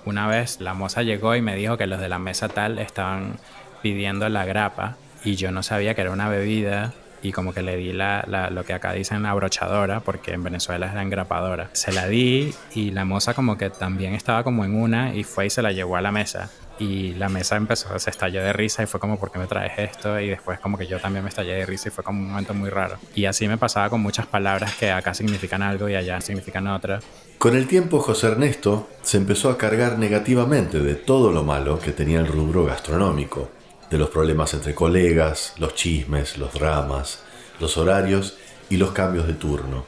Una 0.05 0.27
vez 0.27 0.59
la 0.59 0.73
moza 0.73 1.03
llegó 1.03 1.35
y 1.35 1.41
me 1.41 1.55
dijo 1.55 1.77
que 1.77 1.87
los 1.87 1.99
de 1.99 2.09
la 2.09 2.19
mesa 2.19 2.49
tal 2.49 2.79
estaban 2.79 3.37
pidiendo 3.81 4.27
la 4.29 4.45
grapa 4.45 4.97
y 5.23 5.35
yo 5.35 5.51
no 5.51 5.63
sabía 5.63 5.93
que 5.93 6.01
era 6.01 6.11
una 6.11 6.29
bebida 6.29 6.93
y 7.23 7.31
como 7.31 7.53
que 7.53 7.61
le 7.61 7.77
di 7.77 7.93
la, 7.93 8.25
lo 8.51 8.63
que 8.63 8.73
acá 8.73 8.93
dicen 8.93 9.25
abrochadora, 9.25 9.99
porque 9.99 10.33
en 10.33 10.43
Venezuela 10.43 10.87
es 10.87 10.93
la 10.93 11.03
engrapadora. 11.03 11.69
Se 11.73 11.91
la 11.91 12.07
di 12.07 12.53
y 12.73 12.91
la 12.91 13.05
moza 13.05 13.33
como 13.35 13.57
que 13.57 13.69
también 13.69 14.15
estaba 14.15 14.43
como 14.43 14.65
en 14.65 14.75
una 14.75 15.13
y 15.13 15.23
fue 15.23 15.45
y 15.45 15.49
se 15.49 15.61
la 15.61 15.71
llevó 15.71 15.97
a 15.97 16.01
la 16.01 16.11
mesa. 16.11 16.49
Y 16.81 17.13
la 17.13 17.29
mesa 17.29 17.57
empezó, 17.57 17.99
se 17.99 18.09
estalló 18.09 18.41
de 18.41 18.53
risa 18.53 18.81
y 18.81 18.87
fue 18.87 18.99
como, 18.99 19.19
¿por 19.19 19.31
qué 19.31 19.37
me 19.37 19.45
traes 19.45 19.73
esto? 19.77 20.19
Y 20.19 20.29
después 20.29 20.59
como 20.59 20.79
que 20.79 20.87
yo 20.87 20.99
también 20.99 21.23
me 21.23 21.29
estallé 21.29 21.53
de 21.53 21.65
risa 21.67 21.89
y 21.89 21.91
fue 21.91 22.03
como 22.03 22.19
un 22.19 22.29
momento 22.29 22.55
muy 22.55 22.71
raro. 22.71 22.97
Y 23.13 23.25
así 23.25 23.47
me 23.47 23.59
pasaba 23.59 23.91
con 23.91 24.01
muchas 24.01 24.25
palabras 24.25 24.73
que 24.77 24.89
acá 24.89 25.13
significan 25.13 25.61
algo 25.61 25.87
y 25.87 25.93
allá 25.93 26.19
significan 26.21 26.65
otra. 26.65 26.99
Con 27.37 27.55
el 27.55 27.67
tiempo 27.67 27.99
José 27.99 28.29
Ernesto 28.29 28.89
se 29.03 29.17
empezó 29.17 29.51
a 29.51 29.59
cargar 29.59 29.99
negativamente 29.99 30.79
de 30.79 30.95
todo 30.95 31.31
lo 31.31 31.43
malo 31.43 31.77
que 31.77 31.91
tenía 31.91 32.19
el 32.19 32.25
rubro 32.25 32.65
gastronómico 32.65 33.51
de 33.91 33.99
los 33.99 34.09
problemas 34.09 34.55
entre 34.55 34.73
colegas, 34.73 35.53
los 35.59 35.75
chismes, 35.75 36.39
los 36.39 36.51
dramas, 36.51 37.19
los 37.59 37.77
horarios 37.77 38.39
y 38.71 38.77
los 38.77 38.89
cambios 38.89 39.27
de 39.27 39.33
turno. 39.33 39.85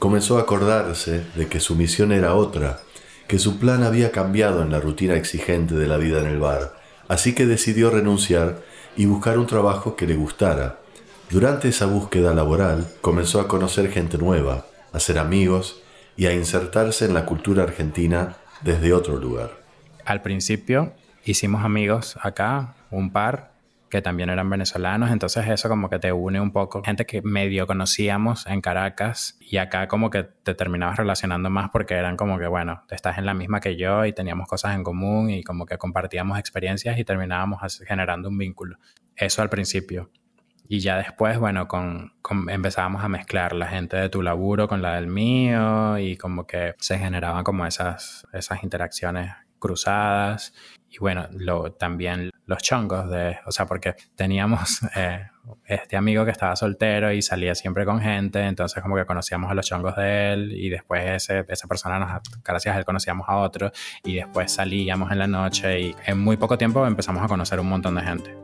Comenzó 0.00 0.38
a 0.38 0.40
acordarse 0.40 1.24
de 1.36 1.46
que 1.46 1.60
su 1.60 1.76
misión 1.76 2.10
era 2.10 2.34
otra, 2.34 2.80
que 3.26 3.38
su 3.38 3.58
plan 3.58 3.82
había 3.82 4.10
cambiado 4.10 4.62
en 4.62 4.70
la 4.70 4.80
rutina 4.80 5.14
exigente 5.14 5.74
de 5.74 5.86
la 5.86 5.96
vida 5.96 6.20
en 6.20 6.26
el 6.26 6.38
bar, 6.38 6.74
así 7.08 7.34
que 7.34 7.46
decidió 7.46 7.90
renunciar 7.90 8.62
y 8.96 9.06
buscar 9.06 9.38
un 9.38 9.46
trabajo 9.46 9.96
que 9.96 10.06
le 10.06 10.14
gustara. 10.14 10.78
Durante 11.30 11.68
esa 11.68 11.86
búsqueda 11.86 12.34
laboral 12.34 12.86
comenzó 13.00 13.40
a 13.40 13.48
conocer 13.48 13.90
gente 13.90 14.18
nueva, 14.18 14.66
a 14.92 15.00
ser 15.00 15.18
amigos 15.18 15.82
y 16.16 16.26
a 16.26 16.34
insertarse 16.34 17.06
en 17.06 17.14
la 17.14 17.24
cultura 17.24 17.62
argentina 17.62 18.36
desde 18.62 18.92
otro 18.92 19.16
lugar. 19.16 19.50
Al 20.04 20.22
principio 20.22 20.92
hicimos 21.24 21.64
amigos 21.64 22.18
acá, 22.20 22.74
un 22.90 23.12
par 23.12 23.51
que 23.92 24.00
también 24.00 24.30
eran 24.30 24.48
venezolanos, 24.48 25.10
entonces 25.10 25.46
eso 25.48 25.68
como 25.68 25.90
que 25.90 25.98
te 25.98 26.14
une 26.14 26.40
un 26.40 26.50
poco. 26.50 26.82
Gente 26.82 27.04
que 27.04 27.20
medio 27.20 27.66
conocíamos 27.66 28.46
en 28.46 28.62
Caracas 28.62 29.36
y 29.38 29.58
acá 29.58 29.86
como 29.86 30.08
que 30.08 30.22
te 30.22 30.54
terminabas 30.54 30.96
relacionando 30.96 31.50
más 31.50 31.68
porque 31.68 31.92
eran 31.92 32.16
como 32.16 32.38
que, 32.38 32.46
bueno, 32.46 32.84
estás 32.88 33.18
en 33.18 33.26
la 33.26 33.34
misma 33.34 33.60
que 33.60 33.76
yo 33.76 34.06
y 34.06 34.14
teníamos 34.14 34.48
cosas 34.48 34.76
en 34.76 34.82
común 34.82 35.28
y 35.28 35.42
como 35.42 35.66
que 35.66 35.76
compartíamos 35.76 36.38
experiencias 36.38 36.98
y 36.98 37.04
terminábamos 37.04 37.60
generando 37.86 38.30
un 38.30 38.38
vínculo. 38.38 38.78
Eso 39.14 39.42
al 39.42 39.50
principio. 39.50 40.10
Y 40.66 40.78
ya 40.78 40.96
después, 40.96 41.38
bueno, 41.38 41.68
con, 41.68 42.14
empezábamos 42.48 43.04
a 43.04 43.10
mezclar 43.10 43.52
la 43.52 43.66
gente 43.66 43.98
de 43.98 44.08
tu 44.08 44.22
laburo 44.22 44.68
con 44.68 44.80
la 44.80 44.94
del 44.94 45.06
mío 45.06 45.98
y 45.98 46.16
como 46.16 46.46
que 46.46 46.76
se 46.78 46.98
generaban 46.98 47.44
como 47.44 47.66
esas, 47.66 48.26
esas 48.32 48.64
interacciones 48.64 49.32
cruzadas 49.62 50.52
y 50.90 50.98
bueno, 50.98 51.26
lo, 51.32 51.72
también 51.72 52.30
los 52.44 52.62
chongos 52.62 53.08
de, 53.08 53.38
o 53.46 53.52
sea, 53.52 53.64
porque 53.64 53.94
teníamos 54.14 54.80
eh, 54.96 55.26
este 55.64 55.96
amigo 55.96 56.24
que 56.24 56.32
estaba 56.32 56.54
soltero 56.54 57.12
y 57.12 57.22
salía 57.22 57.54
siempre 57.54 57.86
con 57.86 58.00
gente, 58.00 58.40
entonces 58.42 58.82
como 58.82 58.96
que 58.96 59.06
conocíamos 59.06 59.50
a 59.50 59.54
los 59.54 59.64
chongos 59.64 59.96
de 59.96 60.32
él 60.32 60.52
y 60.52 60.68
después 60.68 61.02
ese, 61.06 61.46
esa 61.48 61.66
persona, 61.66 62.20
gracias 62.44 62.74
a 62.74 62.78
él 62.78 62.84
conocíamos 62.84 63.26
a 63.28 63.36
otro 63.38 63.72
y 64.04 64.16
después 64.16 64.52
salíamos 64.52 65.10
en 65.12 65.18
la 65.18 65.26
noche 65.26 65.80
y 65.80 65.96
en 66.04 66.18
muy 66.18 66.36
poco 66.36 66.58
tiempo 66.58 66.86
empezamos 66.86 67.22
a 67.22 67.28
conocer 67.28 67.58
un 67.58 67.68
montón 67.68 67.94
de 67.94 68.02
gente. 68.02 68.36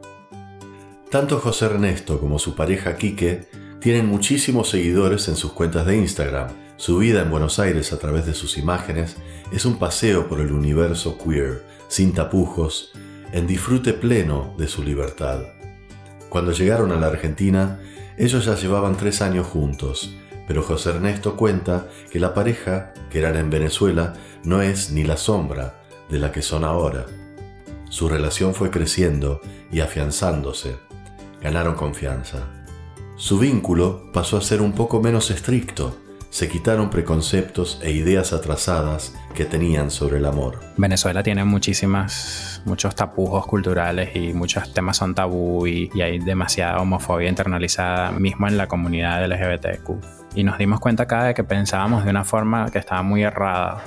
Tanto 1.11 1.39
José 1.39 1.67
Ernesto 1.67 2.21
como 2.21 2.39
su 2.39 2.55
pareja 2.55 2.97
Quique 2.97 3.49
tienen 3.81 4.07
muchísimos 4.07 4.71
seguidores 4.71 5.29
en 5.29 5.37
sus 5.37 5.53
cuentas 5.53 5.87
de 5.87 5.97
Instagram. 5.97 6.68
Su 6.78 6.99
vida 6.99 7.23
en 7.23 7.30
Buenos 7.32 7.58
Aires 7.58 7.92
a 7.92 7.99
través 7.99 8.25
de 8.25 8.35
sus 8.35 8.56
imágenes 8.56 9.16
es 9.50 9.64
un 9.64 9.80
paseo 9.80 10.28
por 10.28 10.40
el 10.40 10.52
universo 10.52 11.18
queer 11.18 11.64
sin 11.88 12.14
tapujos, 12.14 12.92
en 13.32 13.49
disfrute 13.49 13.92
pleno 13.92 14.54
de 14.56 14.68
su 14.68 14.85
libertad. 14.85 15.40
Cuando 16.28 16.52
llegaron 16.52 16.92
a 16.92 17.00
la 17.00 17.08
Argentina, 17.08 17.80
ellos 18.16 18.44
ya 18.44 18.54
llevaban 18.54 18.97
tres 18.97 19.23
años 19.23 19.49
juntos, 19.49 20.14
pero 20.47 20.62
José 20.62 20.90
Ernesto 20.90 21.37
cuenta 21.37 21.88
que 22.12 22.20
la 22.20 22.32
pareja 22.32 22.94
que 23.11 23.18
eran 23.18 23.37
en 23.37 23.50
Venezuela 23.50 24.14
no 24.44 24.62
es 24.62 24.92
ni 24.92 25.02
la 25.02 25.16
sombra 25.16 25.82
de 26.08 26.20
la 26.20 26.30
que 26.30 26.42
son 26.42 26.62
ahora. 26.62 27.06
Su 27.90 28.08
relación 28.08 28.54
fue 28.54 28.70
creciendo 28.70 29.40
y 29.73 29.80
afianzándose. 29.80 30.76
Ganaron 31.42 31.75
confianza. 31.75 32.47
Su 33.16 33.40
vínculo 33.40 34.12
pasó 34.12 34.37
a 34.37 34.42
ser 34.42 34.62
un 34.62 34.75
poco 34.75 35.02
menos 35.02 35.32
estricto, 35.32 35.97
se 36.38 36.49
quitaron 36.49 36.88
preconceptos 36.88 37.80
e 37.83 37.90
ideas 37.90 38.33
atrasadas 38.33 39.12
que 39.35 39.45
tenían 39.45 39.90
sobre 39.90 40.18
el 40.18 40.25
amor. 40.25 40.61
Venezuela 40.76 41.21
tiene 41.25 41.42
muchísimas, 41.45 42.62
muchos 42.64 42.95
tapujos 42.95 43.45
culturales 43.45 44.14
y 44.14 44.33
muchos 44.35 44.73
temas 44.73 44.99
son 44.99 45.16
tabú 45.16 45.66
y, 45.66 45.90
y 45.92 46.00
hay 46.00 46.21
demasiada 46.21 46.78
homofobia 46.78 47.28
internalizada 47.28 48.12
mismo 48.12 48.47
en 48.47 48.57
la 48.57 48.68
comunidad 48.68 49.26
LGBTQ. 49.26 50.37
Y 50.37 50.45
nos 50.45 50.59
dimos 50.59 50.78
cuenta 50.78 51.02
acá 51.02 51.25
de 51.25 51.35
que 51.35 51.42
pensábamos 51.42 52.04
de 52.04 52.11
una 52.11 52.25
forma 52.25 52.71
que 52.71 52.78
estaba 52.78 53.02
muy 53.02 53.25
errada 53.25 53.83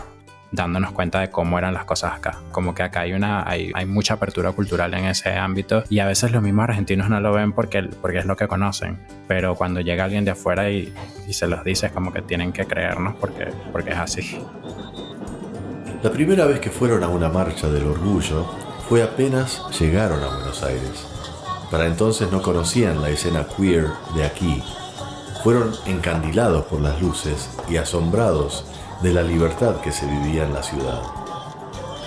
dándonos 0.51 0.91
cuenta 0.91 1.20
de 1.20 1.29
cómo 1.29 1.58
eran 1.58 1.74
las 1.74 1.86
cosas 1.86 2.13
acá. 2.13 2.38
Como 2.51 2.75
que 2.75 2.84
acá 2.84 3.01
hay, 3.01 3.13
una, 3.13 3.48
hay, 3.50 3.72
hay, 3.74 3.86
mucha 3.86 4.15
apertura 4.15 4.51
cultural 4.51 4.93
en 4.93 5.05
ese 5.05 5.34
ámbito 5.34 5.84
y 5.89 6.00
a 6.00 6.05
veces 6.05 6.31
los 6.31 6.41
mismos 6.41 6.63
argentinos 6.63 7.10
no 7.10 7.20
lo 7.20 7.34
ven 7.34 7.53
porque, 7.53 7.84
porque 7.84 8.20
es 8.20 8.25
lo 8.25 8.36
que 8.36 8.48
conocen. 8.48 9.00
Pero 9.27 9.55
cuando 9.55 9.81
llega 9.81 10.03
alguien 10.03 10.25
de 10.25 10.31
afuera 10.31 10.70
y, 10.70 10.93
y 11.27 11.34
se 11.34 11.48
los 11.48 11.63
dice 11.63 11.88
es 11.88 11.91
como 11.91 12.12
que 12.12 12.22
tienen 12.22 12.51
que 12.51 12.65
creernos 12.65 13.15
porque, 13.15 13.48
porque 13.72 13.91
es 13.91 13.98
así. 13.98 14.39
La 16.03 16.12
primera 16.12 16.46
vez 16.46 16.60
que 16.60 16.70
fueron 16.70 17.03
a 17.03 17.08
una 17.08 17.29
marcha 17.29 17.70
del 17.70 17.86
orgullo 17.86 18.46
fue 18.89 19.03
apenas 19.03 19.62
llegaron 19.79 20.22
a 20.24 20.27
Buenos 20.27 20.63
Aires. 20.63 21.08
Para 21.70 21.86
entonces 21.86 22.29
no 22.31 22.41
conocían 22.41 23.01
la 23.01 23.10
escena 23.10 23.46
queer 23.55 23.88
de 24.15 24.25
aquí. 24.25 24.62
Fueron 25.43 25.72
encandilados 25.86 26.65
por 26.65 26.81
las 26.81 27.01
luces 27.01 27.50
y 27.70 27.77
asombrados 27.77 28.65
de 29.01 29.13
la 29.13 29.24
libertad 29.24 29.81
que 29.81 29.91
se 29.91 30.05
vivía 30.05 30.43
en 30.43 30.53
la 30.53 30.63
ciudad. 30.63 31.01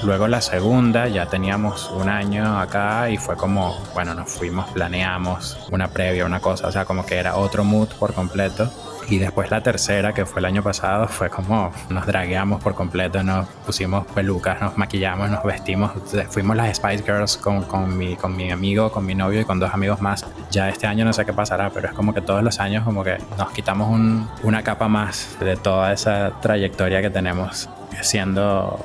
Luego 0.02 0.28
la 0.28 0.40
segunda, 0.40 1.08
ya 1.08 1.26
teníamos 1.26 1.90
un 1.90 2.08
año 2.08 2.58
acá 2.58 3.08
y 3.10 3.16
fue 3.16 3.36
como, 3.36 3.78
bueno, 3.94 4.14
nos 4.14 4.30
fuimos, 4.30 4.68
planeamos 4.70 5.58
una 5.70 5.88
previa, 5.88 6.26
una 6.26 6.40
cosa, 6.40 6.68
o 6.68 6.72
sea, 6.72 6.84
como 6.84 7.06
que 7.06 7.16
era 7.16 7.36
otro 7.36 7.64
mood 7.64 7.88
por 7.98 8.12
completo. 8.12 8.70
Y 9.08 9.18
después 9.18 9.50
la 9.50 9.62
tercera, 9.62 10.12
que 10.12 10.24
fue 10.24 10.40
el 10.40 10.46
año 10.46 10.62
pasado, 10.62 11.08
fue 11.08 11.28
como 11.28 11.72
nos 11.90 12.06
dragueamos 12.06 12.62
por 12.62 12.74
completo, 12.74 13.22
nos 13.22 13.46
pusimos 13.66 14.06
pelucas, 14.06 14.60
nos 14.60 14.76
maquillamos, 14.78 15.30
nos 15.30 15.44
vestimos. 15.44 15.92
Fuimos 16.30 16.56
las 16.56 16.76
Spice 16.76 17.02
Girls 17.04 17.36
con, 17.36 17.64
con, 17.64 17.96
mi, 17.96 18.16
con 18.16 18.34
mi 18.34 18.50
amigo, 18.50 18.90
con 18.90 19.04
mi 19.04 19.14
novio 19.14 19.40
y 19.40 19.44
con 19.44 19.58
dos 19.58 19.72
amigos 19.72 20.00
más. 20.00 20.24
Ya 20.50 20.68
este 20.68 20.86
año 20.86 21.04
no 21.04 21.12
sé 21.12 21.24
qué 21.24 21.32
pasará, 21.32 21.70
pero 21.70 21.88
es 21.88 21.94
como 21.94 22.14
que 22.14 22.22
todos 22.22 22.42
los 22.42 22.60
años 22.60 22.84
como 22.84 23.04
que 23.04 23.18
nos 23.38 23.50
quitamos 23.52 23.90
un, 23.90 24.28
una 24.42 24.62
capa 24.62 24.88
más 24.88 25.36
de 25.40 25.56
toda 25.56 25.92
esa 25.92 26.32
trayectoria 26.40 27.02
que 27.02 27.10
tenemos 27.10 27.68
siendo 28.00 28.84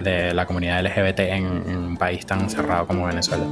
de 0.00 0.34
la 0.34 0.46
comunidad 0.46 0.84
LGBT 0.84 1.20
en, 1.20 1.46
un 1.76 1.96
país 1.96 2.26
tan 2.26 2.48
cerrado 2.50 2.86
como 2.86 3.06
Venezuela. 3.06 3.44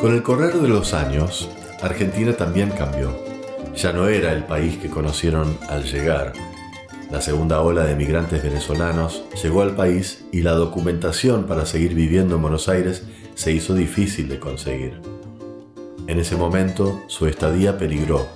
Con 0.00 0.14
el 0.14 0.22
correr 0.22 0.54
de 0.54 0.68
los 0.68 0.94
años, 0.94 1.48
Argentina 1.82 2.32
también 2.34 2.70
cambió 2.70 3.33
ya 3.76 3.92
no 3.92 4.08
era 4.08 4.32
el 4.32 4.44
país 4.44 4.76
que 4.78 4.88
conocieron 4.88 5.58
al 5.68 5.84
llegar. 5.84 6.32
La 7.10 7.20
segunda 7.20 7.60
ola 7.60 7.84
de 7.84 7.96
migrantes 7.96 8.42
venezolanos 8.42 9.24
llegó 9.42 9.62
al 9.62 9.74
país 9.74 10.24
y 10.32 10.42
la 10.42 10.52
documentación 10.52 11.44
para 11.44 11.66
seguir 11.66 11.94
viviendo 11.94 12.36
en 12.36 12.42
Buenos 12.42 12.68
Aires 12.68 13.04
se 13.34 13.52
hizo 13.52 13.74
difícil 13.74 14.28
de 14.28 14.38
conseguir. 14.38 15.00
En 16.06 16.18
ese 16.18 16.36
momento 16.36 17.02
su 17.06 17.26
estadía 17.26 17.78
peligró 17.78 18.26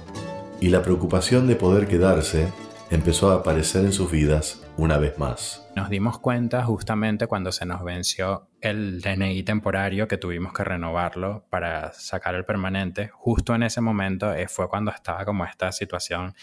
y 0.61 0.69
la 0.69 0.83
preocupación 0.83 1.47
de 1.47 1.57
poder 1.57 1.87
quedarse 1.87 2.49
empezó 2.91 3.31
a 3.31 3.37
aparecer 3.37 3.85
en 3.85 3.93
sus 3.93 4.11
vidas 4.11 4.63
una 4.79 4.97
vez 4.97 5.19
más. 5.19 5.69
Nos 5.75 5.91
dimos 5.91 6.21
cuenta 6.21 6.63
justamente 6.63 7.27
cuando 7.27 7.51
se 7.51 7.67
nos 7.67 7.83
venció 7.83 8.49
el 8.61 9.01
DNI 9.01 9.43
temporario 9.43 10.07
que 10.07 10.19
tuvimos 10.19 10.53
que 10.53 10.63
renovarlo 10.63 11.45
para 11.51 11.93
sacar 11.93 12.37
el 12.37 12.45
permanente. 12.45 13.11
Justo 13.13 13.57
en 13.57 13.65
ese 13.65 13.81
momento 13.81 14.33
eh, 14.33 14.47
fue 14.47 14.69
cuando 14.69 14.93
estaba 14.93 15.25
como 15.25 15.45
esta 15.45 15.73
situación 15.73 16.35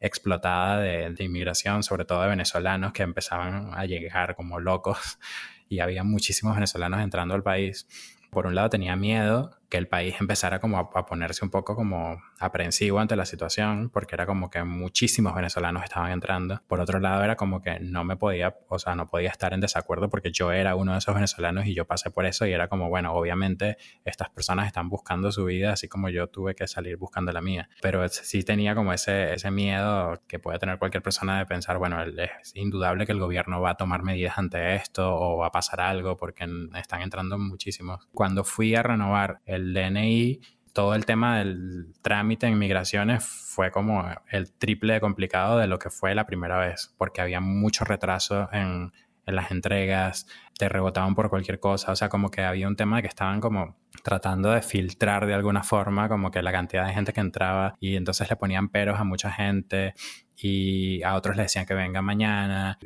explotada 0.00 0.80
de, 0.80 1.10
de, 1.10 1.24
inmigración, 1.24 1.84
sobre 1.84 2.04
todo 2.04 2.20
de 2.22 2.28
venezolanos 2.28 2.92
que 2.92 3.04
empezaban 3.04 3.70
a 3.74 3.86
llegar 3.86 4.34
como 4.34 4.58
locos 4.58 5.20
y 5.68 5.78
había 5.78 6.02
muchísimos 6.02 6.56
venezolanos 6.56 7.00
entrando 7.00 7.34
al 7.34 7.44
país. 7.44 7.86
por 8.30 8.46
un 8.46 8.56
lado 8.56 8.70
tenía 8.70 8.96
miedo 8.96 9.56
que 9.68 9.76
el 9.76 9.88
país 9.88 10.16
empezara 10.20 10.60
como 10.60 10.78
a, 10.78 11.06
ponerse 11.06 11.44
un 11.44 11.50
poco 11.50 11.74
como 11.74 12.22
aprensivo 12.38 12.98
ante 12.98 13.16
la 13.16 13.26
situación, 13.26 13.90
porque 13.90 14.14
era 14.14 14.26
como 14.26 14.50
que 14.50 14.62
muchísimos 14.64 15.34
venezolanos 15.34 15.84
estaban 15.84 16.12
entrando. 16.12 16.62
Por 16.66 16.80
otro 16.80 17.00
lado, 17.00 17.22
era 17.22 17.36
como 17.36 17.62
que 17.62 17.80
no 17.80 18.04
me 18.04 18.16
podía, 18.16 18.56
o 18.68 18.78
sea, 18.78 18.94
no 18.94 19.06
podía 19.06 19.30
estar 19.30 19.52
en 19.52 19.60
desacuerdo 19.60 20.08
porque 20.08 20.30
yo 20.30 20.52
era 20.52 20.74
uno 20.76 20.92
de 20.92 20.98
esos 20.98 21.14
venezolanos 21.14 21.66
y 21.66 21.74
yo 21.74 21.86
pasé 21.86 22.10
por 22.10 22.26
eso 22.26 22.46
y 22.46 22.52
era 22.52 22.68
como, 22.68 22.88
bueno, 22.88 23.12
obviamente 23.12 23.76
estas 24.04 24.30
personas 24.30 24.66
están 24.66 24.88
buscando 24.88 25.32
su 25.32 25.44
vida, 25.44 25.72
así 25.72 25.88
como 25.88 26.08
yo 26.08 26.28
tuve 26.28 26.54
que 26.54 26.66
salir 26.66 26.96
buscando 26.96 27.32
la 27.32 27.40
mía. 27.40 27.68
Pero 27.82 28.06
sí 28.08 28.42
tenía 28.42 28.74
como 28.74 28.92
ese, 28.92 29.34
ese 29.34 29.50
miedo 29.50 30.20
que 30.26 30.38
puede 30.38 30.58
tener 30.58 30.78
cualquier 30.78 31.02
persona 31.02 31.38
de 31.38 31.46
pensar, 31.46 31.78
bueno, 31.78 32.02
es 32.02 32.54
indudable 32.54 33.06
que 33.06 33.12
el 33.12 33.20
gobierno 33.20 33.60
va 33.60 33.70
a 33.70 33.76
tomar 33.76 34.02
medidas 34.02 34.38
ante 34.38 34.76
esto 34.76 35.14
o 35.14 35.38
va 35.38 35.46
a 35.46 35.52
pasar 35.52 35.80
algo 35.80 36.16
porque 36.16 36.46
están 36.76 37.02
entrando 37.02 37.38
muchísimos. 37.38 38.06
Cuando 38.12 38.44
fui 38.44 38.74
a 38.74 38.82
renovar 38.82 39.40
el 39.54 39.72
DNI, 39.72 40.40
todo 40.72 40.94
el 40.94 41.06
tema 41.06 41.38
del 41.38 41.94
trámite 42.02 42.46
en 42.46 42.58
migraciones 42.58 43.24
fue 43.24 43.70
como 43.70 44.04
el 44.30 44.52
triple 44.52 44.94
de 44.94 45.00
complicado 45.00 45.58
de 45.58 45.68
lo 45.68 45.78
que 45.78 45.90
fue 45.90 46.14
la 46.14 46.26
primera 46.26 46.58
vez, 46.58 46.92
porque 46.98 47.20
había 47.20 47.40
mucho 47.40 47.84
retraso 47.84 48.48
en, 48.52 48.92
en 49.26 49.36
las 49.36 49.50
entregas, 49.50 50.26
te 50.58 50.68
rebotaban 50.68 51.14
por 51.14 51.30
cualquier 51.30 51.60
cosa, 51.60 51.92
o 51.92 51.96
sea, 51.96 52.08
como 52.08 52.30
que 52.30 52.42
había 52.42 52.68
un 52.68 52.76
tema 52.76 52.96
de 52.96 53.02
que 53.02 53.08
estaban 53.08 53.40
como 53.40 53.76
tratando 54.02 54.50
de 54.50 54.62
filtrar 54.62 55.26
de 55.26 55.34
alguna 55.34 55.62
forma 55.62 56.08
como 56.08 56.30
que 56.30 56.42
la 56.42 56.52
cantidad 56.52 56.86
de 56.86 56.92
gente 56.92 57.12
que 57.12 57.20
entraba 57.20 57.74
y 57.80 57.96
entonces 57.96 58.28
le 58.28 58.36
ponían 58.36 58.68
peros 58.68 58.98
a 58.98 59.04
mucha 59.04 59.30
gente 59.30 59.94
y 60.36 61.02
a 61.02 61.14
otros 61.14 61.36
le 61.36 61.44
decían 61.44 61.64
que 61.64 61.74
venga 61.74 62.02
mañana 62.02 62.78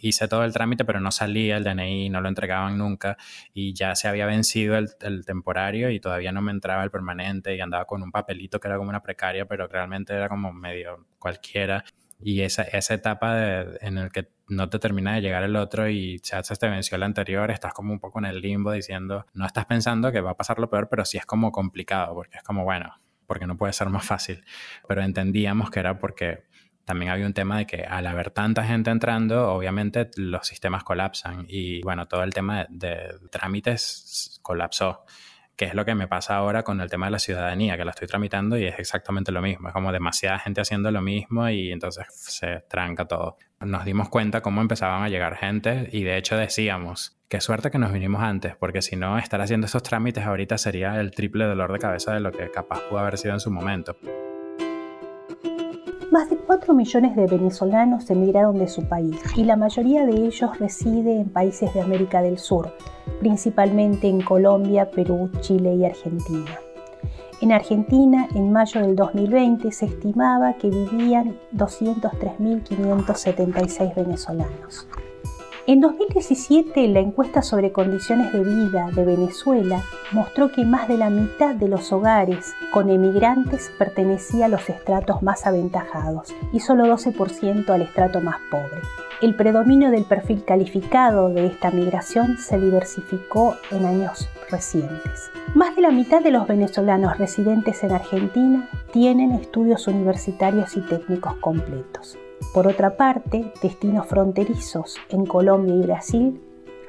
hice 0.00 0.28
todo 0.28 0.44
el 0.44 0.52
trámite, 0.52 0.84
pero 0.84 1.00
no 1.00 1.10
salía 1.10 1.56
el 1.56 1.64
DNI, 1.64 2.10
no 2.10 2.20
lo 2.20 2.28
entregaban 2.28 2.78
nunca 2.78 3.16
y 3.52 3.74
ya 3.74 3.94
se 3.94 4.08
había 4.08 4.26
vencido 4.26 4.76
el, 4.76 5.24
temporario 5.24 5.90
y 5.90 6.00
todavía 6.00 6.32
no 6.32 6.42
me 6.42 6.52
entraba 6.52 6.84
el 6.84 6.90
permanente 6.90 7.54
y 7.54 7.60
andaba 7.60 7.84
con 7.84 8.02
un 8.02 8.10
papelito 8.10 8.60
que 8.60 8.68
era 8.68 8.76
como 8.76 8.90
una 8.90 9.02
precaria, 9.02 9.46
pero 9.46 9.66
realmente 9.66 10.14
era 10.14 10.28
como 10.28 10.52
medio 10.52 11.06
cualquiera. 11.18 11.84
Y 12.18 12.40
esa, 12.40 12.62
esa 12.62 12.94
etapa 12.94 13.62
en 13.80 13.98
el 13.98 14.10
que 14.10 14.28
no 14.48 14.68
te 14.68 14.78
termina 14.78 15.14
de 15.14 15.20
llegar 15.20 15.42
el 15.42 15.56
otro 15.56 15.88
y 15.88 16.20
se 16.22 16.56
te 16.56 16.68
venció 16.68 16.96
el 16.96 17.02
anterior, 17.02 17.50
estás 17.50 17.74
como 17.74 17.92
un 17.92 18.00
poco 18.00 18.18
en 18.18 18.26
el 18.26 18.40
limbo 18.40 18.72
diciendo, 18.72 19.26
no 19.34 19.46
estás 19.46 19.66
pensando 19.66 20.12
que 20.12 20.20
va 20.20 20.30
a 20.30 20.36
pasar 20.36 20.58
lo 20.58 20.70
peor, 20.70 20.88
pero 20.88 21.04
sí 21.04 21.18
es 21.18 21.26
como 21.26 21.52
complicado, 21.52 22.14
porque 22.14 22.38
es 22.38 22.42
como, 22.42 22.64
bueno, 22.64 22.94
porque 23.26 23.46
no 23.46 23.56
puede 23.56 23.72
ser 23.72 23.88
más 23.90 24.06
fácil. 24.06 24.44
Pero 24.88 25.02
entendíamos 25.02 25.70
que 25.70 25.80
era 25.80 25.98
porque 25.98 26.44
también 26.86 27.10
había 27.10 27.26
un 27.26 27.34
tema 27.34 27.58
de 27.58 27.66
que 27.66 27.82
al 27.82 28.06
haber 28.06 28.30
tanta 28.30 28.64
gente 28.64 28.90
entrando, 28.90 29.52
obviamente 29.52 30.08
los 30.16 30.46
sistemas 30.46 30.84
colapsan 30.84 31.44
y 31.48 31.82
bueno, 31.82 32.06
todo 32.06 32.22
el 32.22 32.32
tema 32.32 32.64
de, 32.70 33.12
trámites 33.30 34.38
colapsó 34.40 35.04
que 35.56 35.64
es 35.64 35.74
lo 35.74 35.84
que 35.84 35.94
me 35.94 36.06
pasa 36.06 36.36
ahora 36.36 36.62
con 36.62 36.80
el 36.80 36.90
tema 36.90 37.06
de 37.06 37.12
la 37.12 37.18
ciudadanía, 37.18 37.76
que 37.76 37.84
la 37.84 37.90
estoy 37.90 38.06
tramitando 38.06 38.58
y 38.58 38.66
es 38.66 38.78
exactamente 38.78 39.32
lo 39.32 39.40
mismo. 39.40 39.68
Es 39.68 39.74
como 39.74 39.90
demasiada 39.90 40.38
gente 40.38 40.60
haciendo 40.60 40.90
lo 40.90 41.00
mismo 41.00 41.48
y 41.48 41.72
entonces 41.72 42.06
se 42.10 42.60
tranca 42.68 43.06
todo. 43.06 43.36
Nos 43.60 43.84
dimos 43.86 44.10
cuenta 44.10 44.42
cómo 44.42 44.60
empezaban 44.60 45.02
a 45.02 45.08
llegar 45.08 45.36
gente 45.36 45.88
y 45.90 46.04
de 46.04 46.18
hecho 46.18 46.36
decíamos, 46.36 47.18
qué 47.28 47.40
suerte 47.40 47.70
que 47.70 47.78
nos 47.78 47.92
vinimos 47.92 48.22
antes, 48.22 48.54
porque 48.56 48.82
si 48.82 48.96
no, 48.96 49.18
estar 49.18 49.40
haciendo 49.40 49.66
esos 49.66 49.82
trámites 49.82 50.24
ahorita 50.24 50.58
sería 50.58 51.00
el 51.00 51.10
triple 51.10 51.46
dolor 51.46 51.72
de 51.72 51.78
cabeza 51.78 52.12
de 52.12 52.20
lo 52.20 52.32
que 52.32 52.50
capaz 52.50 52.80
pudo 52.88 52.98
haber 52.98 53.16
sido 53.16 53.32
en 53.32 53.40
su 53.40 53.50
momento. 53.50 53.96
Más 56.16 56.30
de 56.30 56.38
4 56.38 56.72
millones 56.72 57.14
de 57.14 57.26
venezolanos 57.26 58.08
emigraron 58.08 58.58
de 58.58 58.68
su 58.68 58.88
país 58.88 59.20
y 59.36 59.44
la 59.44 59.54
mayoría 59.54 60.06
de 60.06 60.24
ellos 60.24 60.58
reside 60.58 61.20
en 61.20 61.28
países 61.28 61.74
de 61.74 61.82
América 61.82 62.22
del 62.22 62.38
Sur, 62.38 62.72
principalmente 63.20 64.08
en 64.08 64.22
Colombia, 64.22 64.90
Perú, 64.90 65.30
Chile 65.40 65.74
y 65.74 65.84
Argentina. 65.84 66.58
En 67.42 67.52
Argentina, 67.52 68.28
en 68.34 68.50
mayo 68.50 68.80
del 68.80 68.96
2020, 68.96 69.70
se 69.70 69.84
estimaba 69.84 70.54
que 70.54 70.70
vivían 70.70 71.36
203.576 71.54 73.94
venezolanos. 73.94 74.88
En 75.68 75.80
2017, 75.80 76.86
la 76.86 77.00
encuesta 77.00 77.42
sobre 77.42 77.72
condiciones 77.72 78.32
de 78.32 78.44
vida 78.44 78.88
de 78.94 79.04
Venezuela 79.04 79.82
mostró 80.12 80.52
que 80.52 80.64
más 80.64 80.86
de 80.86 80.96
la 80.96 81.10
mitad 81.10 81.56
de 81.56 81.66
los 81.66 81.92
hogares 81.92 82.54
con 82.70 82.88
emigrantes 82.88 83.72
pertenecía 83.76 84.44
a 84.44 84.48
los 84.48 84.70
estratos 84.70 85.24
más 85.24 85.44
aventajados 85.44 86.32
y 86.52 86.60
solo 86.60 86.84
12% 86.86 87.68
al 87.68 87.82
estrato 87.82 88.20
más 88.20 88.36
pobre. 88.48 88.80
El 89.20 89.34
predominio 89.34 89.90
del 89.90 90.04
perfil 90.04 90.44
calificado 90.44 91.30
de 91.30 91.46
esta 91.46 91.72
migración 91.72 92.38
se 92.38 92.60
diversificó 92.60 93.56
en 93.72 93.86
años 93.86 94.28
recientes. 94.48 95.32
Más 95.56 95.74
de 95.74 95.82
la 95.82 95.90
mitad 95.90 96.22
de 96.22 96.30
los 96.30 96.46
venezolanos 96.46 97.18
residentes 97.18 97.82
en 97.82 97.90
Argentina 97.90 98.68
tienen 98.92 99.32
estudios 99.32 99.88
universitarios 99.88 100.76
y 100.76 100.80
técnicos 100.82 101.34
completos. 101.38 102.16
Por 102.52 102.66
otra 102.66 102.96
parte, 102.96 103.52
destinos 103.62 104.06
fronterizos 104.06 104.96
en 105.10 105.26
Colombia 105.26 105.74
y 105.74 105.82
Brasil 105.82 106.40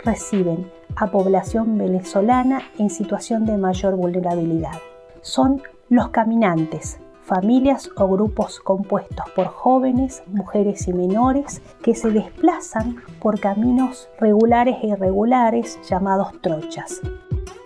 reciben 0.03 0.71
a 0.95 1.12
población 1.12 1.77
venezolana 1.77 2.62
en 2.77 2.89
situación 2.89 3.45
de 3.45 3.57
mayor 3.57 3.95
vulnerabilidad. 3.95 4.79
Son 5.21 5.62
los 5.89 6.10
caminantes, 6.10 6.99
familias 7.23 7.89
o 7.97 8.07
grupos 8.07 8.60
compuestos 8.60 9.25
por 9.36 9.47
jóvenes, 9.47 10.23
mujeres 10.27 10.88
y 10.88 10.93
menores 10.93 11.62
que 11.83 11.93
se 11.93 12.10
desplazan 12.10 12.97
por 13.19 13.39
caminos 13.39 14.10
regulares 14.19 14.77
e 14.81 14.88
irregulares 14.88 15.79
llamados 15.89 16.29
trochas. 16.41 17.01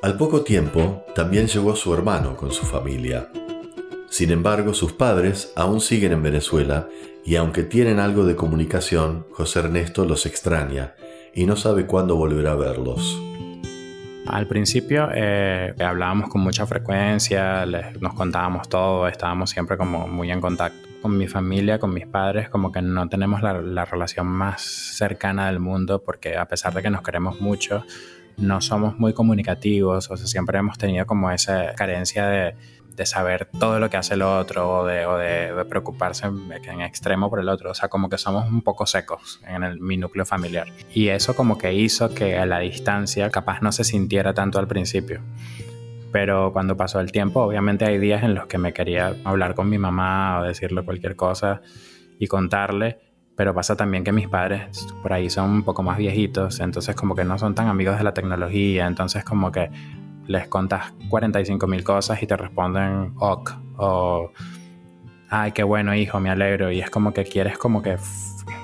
Al 0.02 0.18
poco 0.18 0.42
tiempo, 0.42 1.04
también 1.14 1.46
llegó 1.46 1.76
su 1.76 1.94
hermano 1.94 2.36
con 2.36 2.52
su 2.52 2.66
familia. 2.66 3.30
Sin 4.12 4.30
embargo, 4.32 4.74
sus 4.74 4.92
padres 4.92 5.54
aún 5.56 5.80
siguen 5.80 6.12
en 6.12 6.22
Venezuela 6.22 6.90
y 7.24 7.38
aunque 7.38 7.64
tienen 7.64 7.98
algo 7.98 8.26
de 8.26 8.36
comunicación, 8.36 9.26
José 9.32 9.60
Ernesto 9.60 10.04
los 10.04 10.26
extraña 10.26 10.96
y 11.34 11.46
no 11.46 11.56
sabe 11.56 11.86
cuándo 11.86 12.18
volverá 12.18 12.52
a 12.52 12.56
verlos. 12.56 13.18
Al 14.28 14.48
principio 14.48 15.08
eh, 15.14 15.74
hablábamos 15.80 16.30
con 16.30 16.42
mucha 16.42 16.68
frecuencia, 16.68 17.66
nos 18.02 18.14
contábamos 18.14 18.68
todo, 18.68 19.08
estábamos 19.08 19.50
siempre 19.50 19.78
como 19.78 20.10
muy 20.10 20.30
en 20.30 20.42
contacto. 20.42 20.90
Con 21.02 21.18
mi 21.18 21.30
familia, 21.30 21.80
con 21.80 21.94
mis 21.94 22.06
padres, 22.06 22.50
como 22.50 22.70
que 22.70 22.82
no 22.82 23.08
tenemos 23.08 23.42
la, 23.42 23.62
la 23.62 23.86
relación 23.86 24.28
más 24.28 24.62
cercana 24.62 25.48
del 25.48 25.62
mundo 25.62 26.04
porque 26.04 26.36
a 26.36 26.50
pesar 26.50 26.74
de 26.74 26.82
que 26.82 26.90
nos 26.90 27.02
queremos 27.02 27.40
mucho, 27.40 27.86
no 28.36 28.60
somos 28.60 29.00
muy 29.00 29.14
comunicativos, 29.14 30.12
o 30.12 30.18
sea, 30.18 30.28
siempre 30.28 30.60
hemos 30.60 30.78
tenido 30.78 31.06
como 31.06 31.32
esa 31.32 31.74
carencia 31.76 32.28
de, 32.28 32.56
de 32.96 33.06
saber 33.06 33.48
todo 33.60 33.80
lo 33.80 33.90
que 33.90 33.98
hace 33.98 34.16
el 34.16 34.22
otro 34.22 34.70
o 34.80 34.86
de, 34.86 35.06
o 35.06 35.18
de, 35.18 35.66
preocuparse 35.66 36.28
en, 36.28 36.82
extremo 36.82 37.30
por 37.30 37.40
el 37.40 37.50
otro. 37.50 37.72
O 37.72 37.74
sea, 37.74 37.90
como 37.90 38.10
que 38.10 38.18
somos 38.18 38.50
un 38.50 38.62
poco 38.62 38.86
secos 38.86 39.40
en 39.48 39.64
el, 39.64 39.80
mi 39.80 39.98
núcleo 39.98 40.26
familiar. 40.26 40.68
Y 40.94 41.08
eso 41.10 41.36
como 41.36 41.58
que 41.58 41.74
hizo 41.74 42.14
que 42.14 42.38
a 42.38 42.46
la 42.46 42.60
distancia 42.60 43.30
capaz 43.30 43.62
no 43.62 43.72
se 43.72 43.84
sintiera 43.84 44.34
tanto 44.34 44.60
al 44.60 44.68
principio. 44.68 45.22
Pero 46.12 46.52
cuando 46.52 46.76
pasó 46.76 47.00
el 47.00 47.12
tiempo, 47.12 47.42
obviamente 47.42 47.86
hay 47.86 47.98
días 47.98 48.24
en 48.24 48.36
los 48.36 48.48
que 48.48 48.58
me 48.58 48.74
quería 48.74 49.16
hablar 49.24 49.56
con 49.56 49.70
mi 49.70 49.78
mamá 49.78 50.40
o 50.40 50.44
decirle 50.44 50.84
cualquier 50.84 51.16
cosa 51.16 51.62
y 52.20 52.28
contarle. 52.28 53.00
Pero 53.38 53.54
pasa 53.54 53.76
también 53.78 54.04
que 54.04 54.12
mis 54.12 54.28
padres 54.28 54.86
por 55.02 55.14
ahí 55.14 55.30
son 55.30 55.50
un 55.50 55.64
poco 55.64 55.84
más 55.84 55.98
viejitos, 55.98 56.60
entonces 56.60 56.96
como 56.96 57.16
que 57.16 57.24
no 57.24 57.40
son 57.40 57.56
tan 57.56 57.68
amigos 57.68 57.98
de 57.98 58.04
la 58.04 58.14
tecnología, 58.14 58.86
entonces 58.86 59.24
como 59.24 59.52
que 59.52 59.72
les 60.28 60.48
contas 60.48 60.94
45 61.10 61.68
mil 61.68 61.84
cosas 61.84 62.22
y 62.22 62.28
te 62.28 62.38
responden 62.38 63.14
ok 63.18 63.52
o 63.78 64.32
ay, 65.32 65.54
qué 65.54 65.64
bueno 65.64 65.96
hijo, 65.96 66.20
me 66.20 66.30
alegro. 66.30 66.72
Y 66.72 66.82
es 66.82 66.90
como 66.90 67.14
que 67.14 67.24
quieres 67.24 67.58
como 67.58 67.82
que 67.82 67.98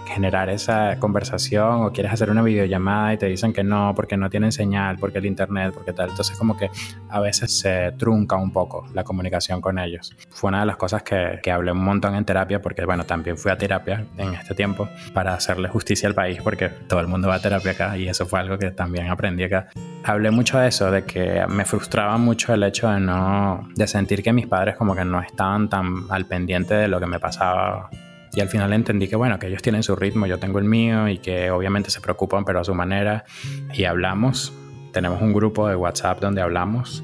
generar 0.06 0.50
esa 0.50 0.98
conversación 1.00 1.86
o 1.86 1.92
quieres 1.92 2.12
hacer 2.12 2.30
una 2.30 2.42
videollamada 2.42 3.14
y 3.14 3.18
te 3.18 3.28
dicen 3.28 3.54
que 3.54 3.64
no 3.64 3.94
porque 3.96 4.18
no 4.18 4.30
tienen 4.30 4.52
señal, 4.52 4.98
porque 5.00 5.20
el 5.20 5.26
internet, 5.26 5.74
porque 5.74 5.94
tal. 5.94 6.10
Entonces 6.10 6.38
como 6.38 6.58
que 6.58 6.70
a 7.10 7.20
veces 7.20 7.60
se 7.60 7.94
trunca 7.94 8.36
un 8.36 8.52
poco 8.52 8.86
la 8.94 9.04
comunicación 9.04 9.62
con 9.62 9.80
ellos. 9.80 10.16
Fue 10.30 10.50
una 10.50 10.62
de 10.62 10.66
las 10.66 10.76
cosas 10.76 11.04
que, 11.04 11.40
que 11.42 11.52
hablé 11.52 11.72
un 11.72 11.84
montón 11.84 12.16
en 12.16 12.26
terapia 12.26 12.62
porque 12.62 12.84
bueno, 12.84 13.06
también 13.06 13.38
fui 13.38 13.52
a 13.52 13.58
terapia 13.58 14.06
en 14.18 14.34
este 14.34 14.54
tiempo 14.54 14.90
para 15.14 15.34
hacerle 15.36 15.70
justicia 15.70 16.10
al 16.10 16.16
país 16.16 16.40
porque 16.44 16.70
todo 16.70 17.00
el 17.00 17.08
mundo 17.08 17.30
va 17.30 17.36
a 17.36 17.42
terapia 17.42 17.72
acá 17.72 17.98
y 17.98 18.08
eso 18.10 18.26
fue 18.26 18.40
algo 18.40 18.58
que 18.58 18.72
también 18.72 19.10
aprendí 19.10 19.44
acá. 19.44 19.70
Hablé 20.08 20.32
mucho 20.32 20.58
de 20.58 20.70
eso, 20.70 20.90
de 20.90 21.04
que 21.04 21.46
me 21.50 21.66
frustraba 21.66 22.18
mucho 22.18 22.54
el 22.54 22.64
hecho 22.64 22.90
de 22.90 23.00
no, 23.00 23.68
de 23.76 23.88
sentir 23.88 24.24
que 24.24 24.32
mis 24.32 24.48
padres 24.48 24.78
como 24.78 24.96
que 24.96 25.04
no 25.04 25.22
estaban 25.22 25.68
tan 25.70 26.06
al 26.10 26.26
pendiente 26.26 26.76
de 26.76 26.88
lo 26.88 27.00
que 27.00 27.08
me 27.08 27.20
pasaba 27.20 27.90
y 28.38 28.40
al 28.40 28.50
final 28.50 28.72
entendí 28.72 29.08
que, 29.08 29.16
bueno, 29.16 29.40
que 29.40 29.48
ellos 29.48 29.64
tienen 29.64 29.82
su 29.82 29.96
ritmo, 29.96 30.28
yo 30.28 30.38
tengo 30.38 30.60
el 30.60 30.66
mío 30.66 31.08
y 31.08 31.18
que 31.18 31.50
obviamente 31.50 31.90
se 31.90 32.02
preocupan, 32.02 32.46
pero 32.46 32.60
a 32.60 32.64
su 32.64 32.76
manera. 32.76 33.26
Y 33.74 33.86
hablamos. 33.86 34.54
Tenemos 34.94 35.24
un 35.24 35.34
grupo 35.34 35.68
de 35.68 35.76
WhatsApp 35.76 36.20
donde 36.20 36.42
hablamos, 36.42 37.04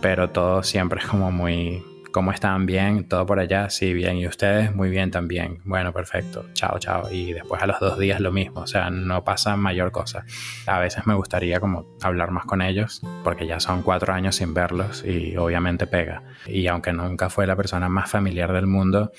pero 0.00 0.30
todo 0.30 0.62
siempre 0.62 1.00
es 1.00 1.06
como 1.06 1.32
muy 1.32 1.82
¿Cómo 2.10 2.32
están? 2.32 2.64
¿Bien? 2.64 3.06
¿Todo 3.06 3.26
por 3.26 3.38
allá? 3.38 3.68
Sí, 3.68 3.92
bien. 3.92 4.16
¿Y 4.16 4.26
ustedes? 4.26 4.74
Muy 4.74 4.88
bien 4.88 5.10
también. 5.10 5.60
Bueno, 5.64 5.92
perfecto. 5.92 6.46
Chao, 6.54 6.78
chao. 6.78 7.10
Y 7.10 7.34
después 7.34 7.62
a 7.62 7.66
los 7.66 7.78
dos 7.80 7.98
días 7.98 8.20
lo 8.20 8.32
mismo. 8.32 8.62
O 8.62 8.66
sea, 8.66 8.88
no 8.90 9.24
pasa 9.24 9.56
mayor 9.56 9.92
cosa. 9.92 10.24
A 10.66 10.78
veces 10.78 11.06
me 11.06 11.14
gustaría 11.14 11.60
como 11.60 11.86
hablar 12.00 12.30
más 12.30 12.46
con 12.46 12.62
ellos 12.62 13.02
porque 13.22 13.46
ya 13.46 13.60
son 13.60 13.82
cuatro 13.82 14.14
años 14.14 14.36
sin 14.36 14.54
verlos 14.54 15.04
y 15.04 15.36
obviamente 15.36 15.86
pega. 15.86 16.22
Y 16.46 16.66
aunque 16.66 16.94
nunca 16.94 17.28
fue 17.28 17.46
la 17.46 17.56
persona 17.56 17.90
más 17.90 18.10
familiar 18.10 18.52
del 18.54 18.66
mundo, 18.66 19.12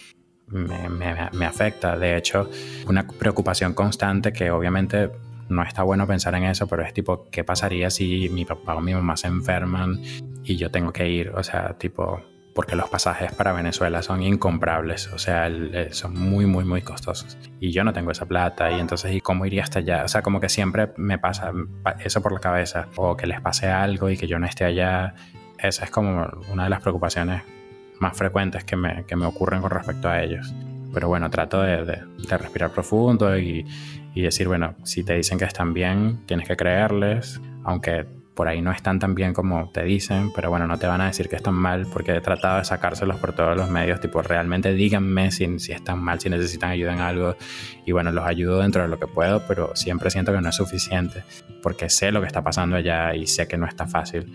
me, 0.47 0.89
me, 1.32 1.45
afecta. 1.45 1.95
De 1.95 2.17
hecho, 2.17 2.49
una 2.88 3.06
preocupación 3.08 3.73
constante 3.73 4.34
que 4.34 4.49
obviamente 4.49 5.12
no 5.47 5.63
está 5.63 5.84
bueno 5.84 6.08
pensar 6.08 6.34
en 6.36 6.43
eso, 6.45 6.67
pero 6.67 6.84
es 6.84 6.93
tipo, 6.93 7.28
¿qué 7.32 7.43
pasaría 7.43 7.89
si 7.89 8.30
mi 8.30 8.45
papá 8.45 8.75
o 8.75 8.82
mi 8.82 8.93
mamá 8.93 9.15
se 9.15 9.28
enferman 9.28 10.02
y 10.43 10.56
yo 10.56 10.71
tengo 10.71 10.91
que 10.91 11.08
ir? 11.08 11.30
O 11.30 11.43
sea, 11.43 11.78
tipo, 11.78 12.21
porque 12.54 12.76
los 12.76 12.90
pasajes 12.90 13.32
para 13.34 13.54
Venezuela 13.54 14.02
son 14.02 14.24
incomprables, 14.24 15.08
o 15.14 15.20
sea, 15.20 15.48
eh, 15.48 15.90
son 15.92 16.14
muy, 16.14 16.46
muy, 16.46 16.66
muy 16.66 16.82
costosos. 16.82 17.38
Y 17.60 17.72
yo 17.72 17.84
no 17.84 17.94
tengo 17.94 18.12
esa 18.12 18.26
plata, 18.26 18.72
y 18.72 18.80
entonces, 18.80 19.14
¿y 19.14 19.22
cómo 19.22 19.46
iría 19.46 19.64
hasta 19.64 19.80
allá? 19.80 20.04
O 20.04 20.08
sea, 20.08 20.22
como 20.22 20.40
que 20.40 20.50
siempre 20.50 20.92
me 20.98 21.18
pasa 21.18 21.52
eso 22.04 22.22
por 22.22 22.34
la 22.34 22.40
cabeza, 22.40 22.88
o 22.96 23.16
que 23.16 23.28
les 23.28 23.40
pase 23.42 23.68
algo 23.68 24.10
y 24.10 24.18
que 24.18 24.28
yo 24.28 24.40
no 24.40 24.46
esté 24.46 24.66
allá. 24.66 25.16
Esa 25.58 25.86
es 25.86 25.92
como 25.92 26.28
una 26.52 26.64
de 26.64 26.70
las 26.70 26.82
preocupaciones 26.82 27.44
más 28.00 28.18
frecuentes 28.18 28.64
que 28.64 28.76
me, 28.76 29.06
que 29.06 29.16
me 29.16 29.26
ocurren 29.26 29.62
con 29.62 29.72
respecto 29.72 30.10
a 30.10 30.22
ellos. 30.22 30.54
Pero 30.94 31.08
bueno, 31.08 31.30
trato 31.30 31.62
de, 31.62 31.86
de, 31.86 32.38
respirar 32.38 32.72
profundo 32.72 33.38
y, 33.38 33.66
y 34.16 34.22
decir, 34.22 34.48
bueno, 34.48 34.76
si 34.84 35.04
te 35.04 35.16
dicen 35.16 35.38
que 35.38 35.46
están 35.46 35.74
bien, 35.74 36.26
tienes 36.26 36.48
que 36.48 36.56
creerles, 36.56 37.40
aunque 37.64 38.08
por 38.39 38.47
ahí 38.47 38.62
no 38.62 38.71
están 38.71 38.99
tan 38.99 39.15
bien 39.15 39.34
como 39.34 39.69
te 39.69 39.84
dicen, 39.84 40.32
pero 40.34 40.49
bueno, 40.49 40.65
no 40.65 40.80
te 40.80 40.88
van 40.88 41.02
a 41.02 41.08
decir 41.08 41.28
que 41.28 41.36
están 41.36 41.56
mal 41.56 41.86
porque 41.91 42.15
he 42.15 42.21
tratado 42.21 42.60
de 42.60 42.63
sacárselos 42.63 43.17
por 43.17 43.34
todos 43.34 43.58
los 43.58 43.69
medios, 43.69 43.99
tipo, 43.99 44.21
realmente 44.21 44.71
díganme 44.71 45.30
si, 45.30 45.43
están 45.73 46.02
mal, 46.02 46.21
si 46.21 46.30
necesitan 46.30 46.69
ayuda 46.69 46.93
en 46.93 47.02
algo 47.02 47.36
y 47.86 47.91
bueno, 47.91 48.13
los 48.13 48.25
ayudo 48.25 48.60
dentro 48.60 48.82
de 48.82 48.88
lo 48.88 48.97
que 48.97 49.08
puedo, 49.08 49.45
pero 49.45 49.75
siempre 49.75 50.10
siento 50.10 50.32
que 50.32 50.39
no 50.39 50.47
es 50.47 50.56
suficiente 50.56 51.25
porque 51.62 51.89
sé 51.89 52.13
lo 52.13 52.21
que 52.21 52.28
está 52.28 52.41
pasando 52.41 52.78
allá 52.78 53.13
y 53.13 53.28
sé 53.28 53.45
que 53.45 53.58
no 53.58 53.67
está 53.67 53.88
fácil, 53.88 54.32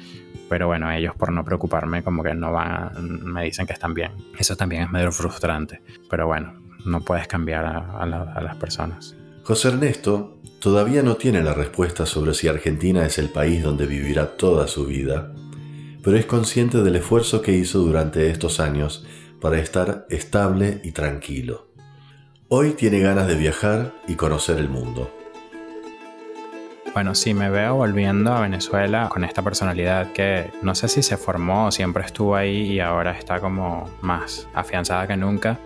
pero 0.51 0.67
bueno, 0.67 0.91
ellos 0.93 1.15
por 1.17 1.33
no 1.33 1.43
preocuparme 1.43 2.03
como 2.03 2.23
que 2.23 2.35
no 2.35 2.53
van, 2.53 2.93
me 3.25 3.45
dicen 3.45 3.67
que 3.67 3.73
están 3.73 3.95
bien. 3.95 4.13
Eso 4.39 4.55
también 4.55 4.83
es 4.83 4.91
medio 4.91 5.13
frustrante, 5.13 5.81
pero 6.11 6.27
bueno, 6.27 6.61
no 6.85 7.01
puedes 7.01 7.27
cambiar 7.27 7.65
a 7.65 8.05
las 8.05 8.57
personas. 8.57 9.17
José 9.45 9.69
Ernesto 9.69 10.39
todavía 10.59 11.03
no 11.03 11.17
tiene 11.17 11.43
la 11.43 11.53
respuesta 11.53 12.07
sobre 12.07 12.33
si 12.33 12.49
Argentina 12.49 13.05
es 13.05 13.19
el 13.19 13.29
país 13.29 13.63
donde 13.63 13.85
vivirá 13.85 14.39
toda 14.39 14.67
su 14.67 14.87
vida, 14.87 15.35
pero 16.03 16.17
es 16.17 16.25
consciente 16.25 16.83
del 16.83 16.97
esfuerzo 16.97 17.43
que 17.43 17.53
hizo 17.53 17.81
durante 17.81 18.31
estos 18.31 18.59
años 18.59 19.05
para 19.43 19.59
estar 19.59 20.07
estable 20.09 20.81
y 20.83 20.93
tranquilo. 20.93 21.69
Hoy 22.49 22.71
tiene 22.71 23.01
ganas 23.01 23.27
de 23.27 23.37
viajar 23.37 23.93
y 24.09 24.15
conocer 24.15 24.57
el 24.57 24.71
mundo. 24.71 25.11
Bueno, 26.95 27.15
sí, 27.15 27.35
me 27.35 27.51
veo 27.51 27.75
volviendo 27.75 28.33
a 28.33 28.41
Venezuela 28.41 29.11
con 29.11 29.25
esta 29.25 29.43
personalidad 29.43 30.13
que 30.13 30.53
no 30.63 30.75
sé 30.75 30.89
si 30.89 31.03
se 31.03 31.19
formó 31.19 31.71
siempre 31.71 32.07
estuvo 32.07 32.35
ahí 32.35 32.73
y 32.73 32.81
ahora 32.81 33.13
está 33.13 33.41
como 33.41 33.91
más 34.01 34.49
afianzada 34.55 35.07
que 35.07 35.19
nunca 35.19 35.59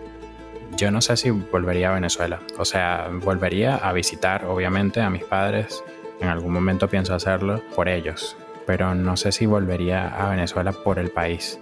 yo 0.77 0.91
no 0.91 1.01
sé 1.01 1.17
si 1.17 1.29
volvería 1.29 1.89
a 1.89 1.93
Venezuela. 1.93 2.39
O 2.57 2.65
sea, 2.65 3.09
volvería 3.11 3.75
a 3.75 3.93
visitar, 3.93 4.45
obviamente, 4.45 5.01
a 5.01 5.09
mis 5.09 5.23
padres. 5.23 5.83
En 6.19 6.27
algún 6.27 6.53
momento 6.53 6.87
pienso 6.87 7.13
hacerlo 7.13 7.61
por 7.75 7.89
ellos. 7.89 8.35
Pero 8.65 8.93
no 8.95 9.17
sé 9.17 9.31
si 9.31 9.45
volvería 9.45 10.07
a 10.07 10.29
Venezuela 10.29 10.71
por 10.71 10.99
el 10.99 11.09
país. 11.09 11.59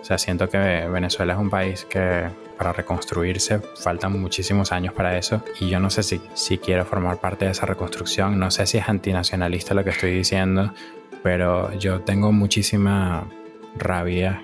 O 0.00 0.04
sea, 0.04 0.18
siento 0.18 0.48
que 0.48 0.58
Venezuela 0.58 1.34
es 1.34 1.38
un 1.38 1.50
país 1.50 1.84
que 1.84 2.28
para 2.56 2.72
reconstruirse 2.72 3.60
faltan 3.82 4.20
muchísimos 4.20 4.72
años 4.72 4.92
para 4.94 5.16
eso. 5.16 5.42
Y 5.60 5.68
yo 5.68 5.80
no 5.80 5.90
sé 5.90 6.02
si, 6.02 6.20
si 6.34 6.58
quiero 6.58 6.84
formar 6.84 7.18
parte 7.18 7.46
de 7.46 7.52
esa 7.52 7.66
reconstrucción. 7.66 8.38
No 8.38 8.50
sé 8.50 8.66
si 8.66 8.78
es 8.78 8.88
antinacionalista 8.88 9.74
lo 9.74 9.84
que 9.84 9.90
estoy 9.90 10.12
diciendo. 10.12 10.72
Pero 11.22 11.72
yo 11.74 12.00
tengo 12.00 12.32
muchísima 12.32 13.26
rabia 13.76 14.42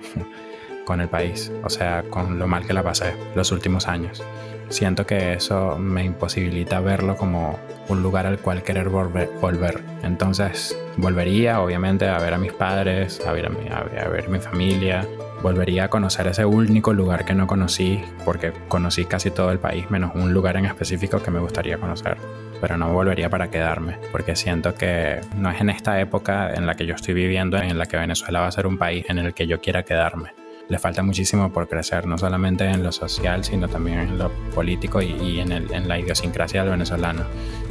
con 0.87 1.01
el 1.01 1.09
país, 1.09 1.51
o 1.65 1.69
sea, 1.69 2.03
con 2.09 2.39
lo 2.39 2.47
mal 2.47 2.65
que 2.65 2.71
la 2.71 2.81
pasé 2.81 3.13
los 3.35 3.51
últimos 3.51 3.89
años. 3.89 4.23
Siento 4.69 5.05
que 5.05 5.33
eso 5.33 5.77
me 5.77 6.05
imposibilita 6.05 6.79
verlo 6.79 7.17
como 7.17 7.59
un 7.89 8.01
lugar 8.01 8.25
al 8.25 8.39
cual 8.39 8.63
querer 8.63 8.87
volver. 8.87 9.83
Entonces, 10.03 10.77
volvería 10.95 11.59
obviamente 11.59 12.07
a 12.07 12.17
ver 12.19 12.33
a 12.33 12.37
mis 12.37 12.53
padres, 12.53 13.21
a 13.27 13.33
ver 13.33 13.47
a 13.47 13.49
mi, 13.49 13.67
a 13.67 14.07
ver 14.07 14.29
mi 14.29 14.39
familia, 14.39 15.05
volvería 15.43 15.85
a 15.85 15.89
conocer 15.89 16.25
ese 16.27 16.45
único 16.45 16.93
lugar 16.93 17.25
que 17.25 17.33
no 17.33 17.47
conocí, 17.47 18.01
porque 18.23 18.53
conocí 18.69 19.03
casi 19.03 19.29
todo 19.29 19.51
el 19.51 19.59
país, 19.59 19.91
menos 19.91 20.15
un 20.15 20.33
lugar 20.33 20.55
en 20.55 20.65
específico 20.65 21.21
que 21.21 21.31
me 21.31 21.39
gustaría 21.39 21.77
conocer. 21.77 22.17
Pero 22.61 22.77
no 22.77 22.93
volvería 22.93 23.29
para 23.29 23.51
quedarme, 23.51 23.97
porque 24.13 24.37
siento 24.37 24.73
que 24.73 25.19
no 25.35 25.51
es 25.51 25.59
en 25.59 25.69
esta 25.69 25.99
época 25.99 26.53
en 26.53 26.65
la 26.65 26.75
que 26.75 26.85
yo 26.85 26.95
estoy 26.95 27.13
viviendo 27.13 27.57
en 27.57 27.77
la 27.77 27.87
que 27.87 27.97
Venezuela 27.97 28.39
va 28.39 28.47
a 28.47 28.51
ser 28.51 28.67
un 28.67 28.77
país 28.77 29.05
en 29.09 29.17
el 29.17 29.33
que 29.33 29.47
yo 29.47 29.59
quiera 29.59 29.83
quedarme 29.83 30.46
le 30.69 30.79
falta 30.79 31.01
muchísimo 31.01 31.51
por 31.51 31.67
crecer, 31.67 32.05
no 32.05 32.17
solamente 32.17 32.65
en 32.65 32.83
lo 32.83 32.91
social, 32.91 33.43
sino 33.43 33.67
también 33.67 33.99
en 33.99 34.17
lo 34.17 34.31
político 34.53 35.01
y, 35.01 35.39
en, 35.39 35.51
el, 35.51 35.71
en, 35.73 35.87
la 35.87 35.99
idiosincrasia 35.99 36.61
del 36.61 36.71
venezolano. 36.71 37.23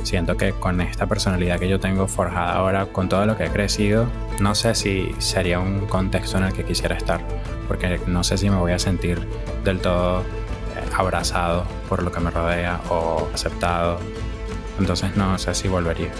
Siento 0.03 0.37
que 0.37 0.53
con 0.53 0.81
esta 0.81 1.07
personalidad 1.07 1.59
que 1.59 1.69
yo 1.69 1.79
tengo 1.79 2.07
forjada 2.07 2.55
ahora, 2.55 2.87
con 2.87 3.09
todo 3.09 3.27
lo 3.27 3.37
que 3.37 3.47
he 3.47 3.51
crecido, 3.51 4.07
no 4.41 4.55
sé 4.55 4.75
si 4.75 5.15
sería 5.19 5.61
un 5.61 5.87
contexto 5.87 6.39
en 6.39 6.45
el 6.45 6.53
que 6.53 6.65
quisiera 6.65 6.97
estar, 6.97 7.21
porque 7.69 8.01
no 8.07 8.25
sé 8.25 8.39
si 8.39 8.49
me 8.49 8.57
voy 8.57 8.73
a 8.73 8.79
sentir 8.79 9.21
del 9.65 9.81
todo 9.81 10.21
eh, 10.21 10.25
abrazado 10.97 11.65
por 11.89 12.03
lo 12.03 12.11
que 12.11 12.21
me 12.21 12.31
rodea 12.31 12.81
o 12.89 13.29
aceptado. 13.35 13.99
Entonces 14.79 15.17
no 15.17 15.39
sé 15.39 15.55
si 15.55 15.69
volvería. 15.69 16.11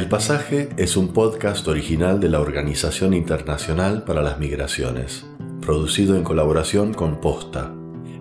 El 0.00 0.08
Pasaje 0.08 0.70
es 0.78 0.96
un 0.96 1.08
podcast 1.08 1.68
original 1.68 2.20
de 2.20 2.30
la 2.30 2.40
Organización 2.40 3.12
Internacional 3.12 4.02
para 4.02 4.22
las 4.22 4.38
Migraciones, 4.38 5.26
producido 5.60 6.16
en 6.16 6.24
colaboración 6.24 6.94
con 6.94 7.20
Posta. 7.20 7.74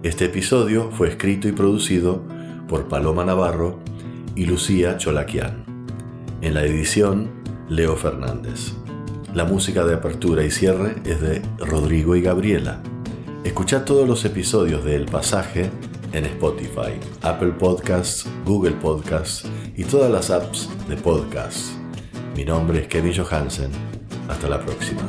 Este 0.04 0.26
episodio 0.26 0.92
fue 0.92 1.08
escrito 1.08 1.48
y 1.48 1.54
producido 1.54 2.22
por 2.68 2.90
Paloma 2.90 3.24
Navarro 3.24 3.80
y 4.36 4.44
Lucía 4.44 4.98
Cholaquian. 4.98 5.64
En 6.42 6.54
la 6.54 6.66
edición, 6.66 7.32
Leo 7.70 7.96
Fernández. 7.96 8.74
La 9.34 9.46
música 9.46 9.86
de 9.86 9.94
apertura 9.94 10.44
y 10.44 10.52
cierre 10.52 10.96
es 11.06 11.22
de 11.22 11.42
Rodrigo 11.60 12.18
y 12.18 12.22
Gabriela. 12.22 12.82
Escucha 13.46 13.86
todos 13.86 14.06
los 14.06 14.26
episodios 14.26 14.84
de 14.84 14.98
El 14.98 15.06
Pasaje 15.06 15.72
en 16.14 16.26
Spotify, 16.26 17.00
Apple 17.22 17.52
Podcasts, 17.52 18.28
Google 18.46 18.72
Podcasts 18.72 19.46
y 19.76 19.84
todas 19.84 20.12
las 20.12 20.30
apps 20.30 20.70
de 20.88 20.96
podcasts. 20.98 21.72
Mi 22.36 22.46
nombre 22.46 22.82
es 22.82 22.88
Kevin 22.88 23.14
Johansen. 23.16 23.72
Hasta 24.28 24.48
la 24.48 24.60
próxima. 24.60 25.02